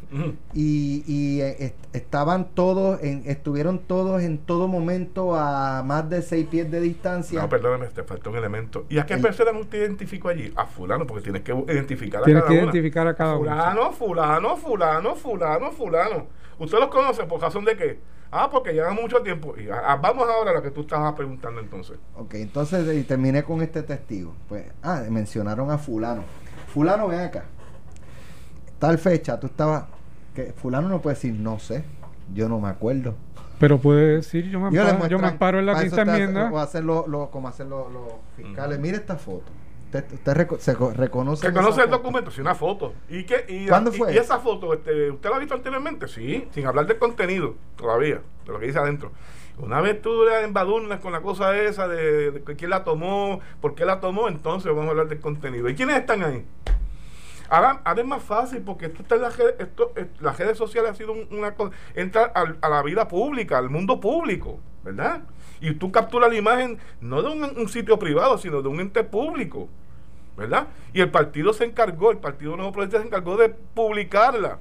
Y, 0.55 1.05
y, 1.07 1.41
eh, 1.41 1.57
est- 1.67 1.95
estaban 1.97 2.49
todos, 2.55 3.01
en, 3.03 3.23
estuvieron 3.27 3.79
todos 3.81 4.21
en 4.23 4.39
todo 4.39 4.67
momento 4.69 5.37
a 5.37 5.83
más 5.85 6.09
de 6.11 6.23
seis 6.23 6.47
pies 6.49 6.71
de 6.71 6.81
distancia. 6.81 7.41
No, 7.41 7.49
perdóname, 7.49 7.87
te 7.89 8.03
faltó 8.03 8.31
un 8.31 8.37
elemento. 8.37 8.85
¿Y 8.89 8.99
a 8.99 9.07
qué 9.07 9.17
persona 9.19 9.53
usted 9.59 9.79
identificó 9.79 10.29
allí? 10.31 10.53
A 10.57 10.67
fulano, 10.67 11.07
porque 11.07 11.23
tienes 11.25 11.43
que 11.43 11.53
identificar 11.69 12.23
a 12.23 12.25
Tienes 12.25 12.43
cada 12.43 12.53
que 12.55 12.63
una. 12.63 12.73
identificar 12.73 13.07
a 13.07 13.15
cada 13.15 13.37
uno. 13.37 13.45
Fulano, 13.51 13.93
fulano, 13.93 14.57
fulano, 14.57 15.15
fulano, 15.17 15.71
fulano. 15.73 16.27
¿Usted 16.63 16.79
los 16.79 16.89
conoce 16.89 17.25
por 17.25 17.41
razón 17.41 17.65
de 17.65 17.77
qué? 17.77 17.99
Ah, 18.31 18.49
porque 18.51 18.73
llevan 18.73 18.95
mucho 18.95 19.21
tiempo. 19.23 19.55
Y, 19.59 19.69
ah, 19.69 19.99
vamos 20.03 20.27
ahora 20.29 20.53
a 20.53 20.55
lo 20.55 20.63
que 20.63 20.71
tú 20.71 20.83
estabas 20.83 21.13
preguntando 21.15 21.61
entonces. 21.61 21.99
Ok, 22.17 22.35
entonces 22.35 22.97
y 22.97 23.03
terminé 23.03 23.43
con 23.43 23.61
este 23.63 23.83
testigo. 23.83 24.35
Pues, 24.49 24.65
ah, 24.83 25.03
mencionaron 25.11 25.71
a 25.71 25.77
fulano. 25.79 26.23
Fulano, 26.69 27.09
ven 27.09 27.21
acá. 27.21 27.45
Tal 28.79 28.99
fecha, 28.99 29.39
tú 29.39 29.47
estabas... 29.49 29.85
Que 30.35 30.53
fulano 30.55 30.89
no 30.89 31.03
puede 31.03 31.15
decir, 31.17 31.35
no 31.35 31.59
sé, 31.59 31.85
yo 32.33 32.49
no 32.49 32.59
me 32.59 32.69
acuerdo. 32.69 33.15
Pero 33.59 33.79
puede 33.79 34.17
decir, 34.17 34.49
yo 34.49 34.59
me, 34.61 34.73
Yo 34.73 34.83
amparo, 34.83 35.09
yo 35.09 35.19
me 35.19 35.27
amparo 35.27 35.59
en 35.59 35.67
la 35.67 35.81
quinta 35.83 36.03
enmienda. 36.03 36.51
O 36.51 36.59
hacer 36.59 36.83
lo, 36.83 37.07
lo- 37.07 37.31
como 37.31 37.49
hacen 37.49 37.69
los, 37.69 37.93
los 37.93 38.05
fiscales. 38.35 38.79
Mire 38.81 38.97
esta 38.97 39.17
foto. 39.17 39.53
Usted, 39.95 40.11
usted 40.15 40.33
reco- 40.35 40.59
se 40.59 40.75
co- 40.75 40.93
reconoce. 40.93 41.47
¿Se 41.49 41.53
conoce 41.53 41.73
esa 41.73 41.83
el 41.83 41.89
foto? 41.91 41.99
documento? 41.99 42.31
Sí, 42.31 42.41
una 42.41 42.55
foto. 42.55 42.95
¿Y, 43.11 43.25
qué, 43.25 43.45
y, 43.47 43.67
¿Cuándo 43.67 43.93
fue? 43.93 44.15
Y, 44.15 44.17
esa 44.17 44.39
foto, 44.39 44.73
este, 44.73 45.11
¿usted 45.11 45.29
la 45.29 45.37
ha 45.37 45.39
visto 45.39 45.55
anteriormente? 45.55 46.09
Sí, 46.09 46.49
sin 46.53 46.67
hablar 46.67 46.87
del 46.87 46.99
contenido 46.99 47.57
todavía, 47.77 48.23
de 48.47 48.53
lo 48.53 48.59
que 48.59 48.67
dice 48.67 48.79
adentro. 48.79 49.13
Una 49.59 49.83
vez 49.83 50.01
tú 50.01 50.25
le 50.25 50.45
embadurnas 50.45 50.99
con 51.01 51.13
la 51.13 51.21
cosa 51.21 51.55
esa 51.61 51.87
de, 51.89 52.31
de 52.31 52.43
que 52.43 52.57
quién 52.57 52.71
la 52.71 52.85
tomó, 52.85 53.41
por 53.61 53.75
qué 53.75 53.85
la 53.85 54.01
tomó, 54.01 54.29
entonces 54.29 54.69
vamos 54.71 54.87
a 54.87 54.91
hablar 54.93 55.09
del 55.09 55.21
contenido. 55.21 55.69
¿Y 55.69 55.75
quiénes 55.75 55.97
están 55.97 56.23
ahí? 56.23 56.43
Ahora, 57.51 57.83
ahora 57.85 58.01
es 58.01 58.07
más 58.09 58.23
fácil 58.23 58.63
porque 58.63 58.87
esto 58.87 59.03
está 59.03 59.17
en 59.17 59.23
las 59.23 59.37
redes, 59.37 59.57
esto, 59.59 59.93
eh, 59.97 60.07
las 60.21 60.39
redes 60.39 60.57
sociales 60.57 60.91
ha 60.93 60.95
sido 60.95 61.13
un- 61.13 61.29
una 61.33 61.55
cosa, 61.55 61.71
entra 61.95 62.25
al- 62.35 62.57
a, 62.63 62.69
la 62.71 62.83
vida 62.83 63.07
pública, 63.09 63.59
al 63.59 63.69
mundo 63.69 64.01
público, 64.01 64.59
¿verdad? 64.83 65.21
Y 65.61 65.75
tú 65.75 65.93
capturas 65.93 66.31
la 66.33 66.39
imagen 66.39 66.79
no 67.03 67.21
de 67.21 67.29
un, 67.29 67.45
un 67.45 67.69
sitio 67.69 67.99
privado, 67.99 68.39
sino 68.39 68.63
de 68.63 68.69
un 68.69 68.81
ente 68.81 69.05
público, 69.05 69.69
¿verdad? 70.37 70.69
Y 70.93 71.01
el 71.01 71.11
partido 71.11 71.53
se 71.53 71.65
encargó, 71.65 72.11
el 72.11 72.19
Partido 72.19 72.57
Nuevo 72.57 72.73
Progresista 72.73 73.01
se 73.01 73.07
encargó 73.07 73.37
de 73.37 73.49
publicarla 73.51 74.59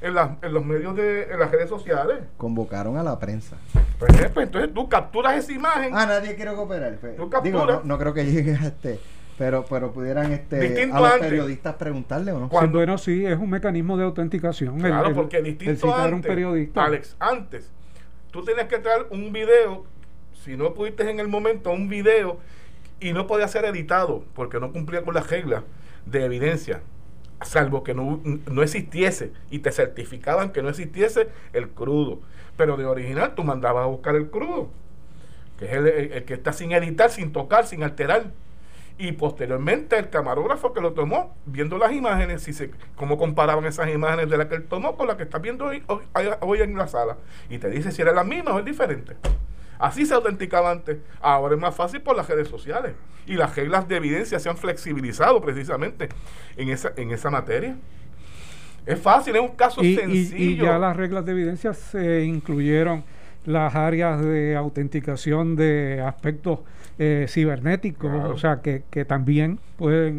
en, 0.00 0.14
las- 0.14 0.30
en 0.42 0.52
los 0.52 0.64
medios 0.64 0.94
de, 0.96 1.24
en 1.24 1.38
las 1.40 1.50
redes 1.50 1.68
sociales. 1.68 2.18
Convocaron 2.36 2.96
a 2.96 3.02
la 3.02 3.18
prensa. 3.18 3.56
Pues, 3.98 4.12
eh, 4.20 4.30
pues, 4.32 4.46
entonces 4.46 4.72
tú 4.74 4.88
capturas 4.88 5.36
esa 5.36 5.52
imagen. 5.52 5.92
Ah, 5.96 6.06
nadie 6.06 6.34
quiere 6.36 6.54
cooperar. 6.54 6.96
Pues, 7.00 7.16
Tú 7.16 7.28
captura. 7.28 7.42
digo, 7.42 7.66
no, 7.66 7.82
no 7.84 7.98
creo 7.98 8.14
que 8.14 8.24
llegue 8.26 8.54
a 8.54 8.66
este. 8.68 9.00
Pero, 9.36 9.64
pero 9.70 9.92
pudieran 9.92 10.32
este, 10.32 10.58
Distinto 10.58 10.96
a 10.96 11.00
los 11.00 11.12
antes. 11.12 11.28
periodistas 11.28 11.74
preguntarle 11.76 12.32
o 12.32 12.40
no. 12.40 12.46
Sí, 12.46 12.50
cuando- 12.50 12.78
bueno, 12.78 12.98
sí, 12.98 13.24
es 13.24 13.38
un 13.38 13.48
mecanismo 13.50 13.96
de 13.96 14.04
autenticación. 14.04 14.76
el- 14.76 14.86
Claro, 14.86 15.08
el- 15.10 15.14
porque 15.14 15.36
el 15.38 15.44
distinto 15.44 15.86
citar 15.86 16.00
a 16.00 16.08
un 16.08 16.14
antes, 16.14 16.28
periodista. 16.28 16.84
Alex, 16.84 17.16
antes, 17.20 17.70
tú 18.32 18.42
tenías 18.44 18.66
que 18.66 18.78
traer 18.78 19.06
un 19.10 19.32
video, 19.32 19.84
si 20.44 20.56
no 20.56 20.74
pudiste 20.74 21.08
en 21.08 21.20
el 21.20 21.28
momento, 21.28 21.70
un 21.70 21.88
video, 21.88 22.38
y 23.00 23.12
no 23.12 23.26
podía 23.26 23.48
ser 23.48 23.64
editado, 23.64 24.24
porque 24.34 24.60
no 24.60 24.72
cumplía 24.72 25.02
con 25.02 25.14
las 25.14 25.28
reglas 25.28 25.62
de 26.06 26.24
evidencia, 26.24 26.80
salvo 27.42 27.84
que 27.84 27.94
no, 27.94 28.20
no 28.24 28.62
existiese, 28.62 29.32
y 29.50 29.60
te 29.60 29.72
certificaban 29.72 30.50
que 30.52 30.62
no 30.62 30.68
existiese 30.68 31.28
el 31.52 31.70
crudo. 31.70 32.20
Pero 32.56 32.76
de 32.76 32.84
original 32.84 33.34
tú 33.34 33.44
mandabas 33.44 33.84
a 33.84 33.86
buscar 33.86 34.16
el 34.16 34.30
crudo, 34.30 34.70
que 35.58 35.66
es 35.66 35.72
el, 35.72 36.24
que 36.24 36.34
está 36.34 36.52
sin 36.52 36.72
editar, 36.72 37.10
sin 37.10 37.32
tocar, 37.32 37.66
sin 37.66 37.82
alterar. 37.82 38.32
Y 39.00 39.12
posteriormente 39.12 39.96
el 39.96 40.10
camarógrafo 40.10 40.72
que 40.72 40.80
lo 40.80 40.92
tomó, 40.92 41.36
viendo 41.46 41.78
las 41.78 41.92
imágenes, 41.92 42.42
si 42.42 42.52
se, 42.52 42.72
cómo 42.96 43.16
comparaban 43.16 43.64
esas 43.64 43.88
imágenes 43.90 44.28
de 44.28 44.36
las 44.36 44.48
que 44.48 44.56
él 44.56 44.64
tomó 44.64 44.96
con 44.96 45.06
las 45.06 45.16
que 45.16 45.22
estás 45.22 45.40
viendo 45.40 45.66
hoy, 45.66 45.84
hoy, 45.86 46.04
hoy 46.40 46.62
en 46.62 46.76
la 46.76 46.88
sala. 46.88 47.16
Y 47.48 47.58
te 47.58 47.70
dice 47.70 47.92
si 47.92 48.02
era 48.02 48.12
la 48.12 48.24
misma 48.24 48.54
o 48.54 48.58
es 48.58 48.64
diferente. 48.64 49.14
Así 49.78 50.06
se 50.06 50.14
autenticaba 50.14 50.70
antes. 50.70 50.98
Ahora 51.20 51.54
es 51.54 51.60
más 51.60 51.74
fácil 51.74 52.00
por 52.00 52.16
las 52.16 52.28
redes 52.28 52.48
sociales. 52.48 52.92
Y 53.26 53.34
las 53.34 53.54
reglas 53.56 53.86
de 53.88 53.96
evidencia 53.96 54.38
se 54.38 54.48
han 54.48 54.56
flexibilizado 54.56 55.40
precisamente 55.40 56.08
en 56.56 56.70
esa, 56.70 56.92
en 56.96 57.10
esa 57.10 57.30
materia. 57.30 57.76
Es 58.86 58.98
fácil, 59.00 59.36
es 59.36 59.42
un 59.42 59.54
caso 59.54 59.82
y, 59.84 59.88
y- 59.88 59.96
sencillo. 59.96 60.64
y 60.64 60.66
ya 60.66 60.78
las 60.78 60.96
reglas 60.96 61.24
de 61.26 61.32
evidencia 61.32 61.74
se 61.74 62.24
incluyeron 62.24 63.04
las 63.44 63.74
áreas 63.74 64.20
de 64.22 64.56
autenticación 64.56 65.56
de 65.56 66.02
aspectos 66.06 66.60
eh, 66.98 67.26
cibernéticos, 67.28 68.10
Claro. 68.10 68.30
o 68.34 68.38
sea, 68.38 68.60
que, 68.62 68.82
que 68.90 69.04
también 69.04 69.58
pueden 69.76 70.18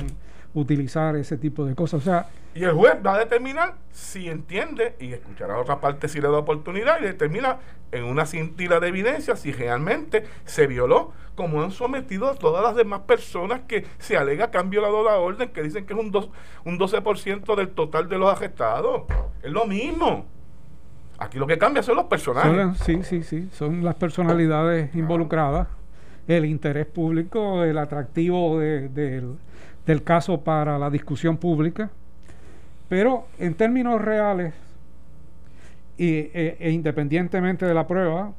utilizar 0.54 1.16
ese 1.16 1.38
tipo 1.38 1.66
de 1.66 1.76
cosas. 1.76 2.02
O 2.02 2.04
sea, 2.04 2.28
Y 2.56 2.64
el 2.64 2.72
juez 2.74 2.96
va 3.06 3.16
a 3.16 3.20
determinar 3.20 3.76
si 3.92 4.28
entiende 4.30 4.96
y 5.00 5.14
escuchará 5.14 5.56
a 5.56 5.60
otra 5.60 5.80
parte 5.80 6.08
si 6.08 6.20
le 6.20 6.28
da 6.28 6.38
oportunidad 6.38 7.00
y 7.00 7.04
determina 7.04 7.58
en 7.92 8.04
una 8.06 8.26
cintila 8.26 8.80
de 8.80 8.88
evidencia 8.88 9.36
si 9.36 9.52
realmente 9.52 10.26
se 10.46 10.68
violó, 10.68 11.12
como 11.36 11.62
han 11.64 11.72
sometido 11.72 12.28
a 12.30 12.36
todas 12.36 12.64
las 12.64 12.76
demás 12.76 13.02
personas 13.02 13.62
que 13.68 13.86
se 14.00 14.18
alega 14.18 14.52
que 14.52 14.58
han 14.58 14.70
violado 14.70 15.04
la 15.04 15.18
orden, 15.18 15.50
que 15.50 15.62
dicen 15.64 15.86
que 15.86 15.94
es 15.94 16.00
un, 16.00 16.12
dos, 16.12 16.30
un 16.66 16.78
12% 16.80 17.56
del 17.56 17.70
total 17.70 18.10
de 18.10 18.18
los 18.18 18.32
arrestados. 18.32 19.04
Es 19.44 19.52
lo 19.52 19.66
mismo. 19.66 20.26
Aquí 21.18 21.38
lo 21.38 21.48
que 21.48 21.58
cambia 21.58 21.84
son 21.84 21.96
los 21.98 22.06
personajes. 22.06 22.50
son 22.52 22.58
las- 22.70 22.78
sí, 22.80 23.04
sí, 23.04 23.24
sí, 23.24 23.50
son 23.54 23.84
las 23.84 23.96
personalidades 23.96 24.94
involucradas, 24.96 25.68
el 26.28 26.46
interés 26.46 26.86
público, 26.86 27.64
el 27.64 27.78
atractivo 27.78 28.60
de- 28.60 28.88
del- 28.90 29.36
del 29.90 30.04
caso 30.04 30.42
para 30.42 30.78
la 30.78 30.92
discusión 30.92 31.38
pública. 31.38 31.90
Pero 32.90 33.26
en 33.40 33.56
términos 33.56 34.00
reales, 34.00 34.54
y, 35.98 36.30
e, 36.32 36.58
e 36.60 36.70
independientemente 36.70 37.66
de 37.66 37.74
la 37.74 37.88
prueba, 37.88 38.32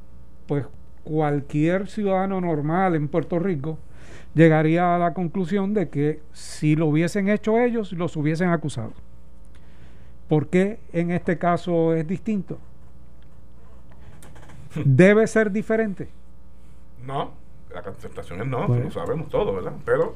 pues 0.47 0.65
cualquier 1.03 1.89
ciudadano 1.89 2.39
normal 2.39 2.95
en 2.95 3.09
Puerto 3.09 3.37
Rico 3.37 3.77
llegaría 4.33 4.95
a 4.95 4.99
la 4.99 5.13
conclusión 5.13 5.73
de 5.73 5.89
que 5.89 6.21
si 6.31 6.77
lo 6.77 6.85
hubiesen 6.85 7.27
hecho 7.27 7.59
ellos, 7.59 7.91
los 7.91 8.15
hubiesen 8.15 8.49
acusado. 8.49 8.93
¿Por 10.29 10.47
qué 10.47 10.79
en 10.93 11.11
este 11.11 11.37
caso 11.37 11.93
es 11.93 12.07
distinto? 12.07 12.59
Debe 14.85 15.27
ser 15.27 15.51
diferente. 15.51 16.07
No, 17.05 17.31
la 17.73 17.81
contestación 17.81 18.39
es 18.39 18.47
no, 18.47 18.67
Pues- 18.67 18.85
lo 18.85 18.91
sabemos 18.91 19.27
todo, 19.27 19.53
¿verdad? 19.55 19.73
Pero 19.83 20.15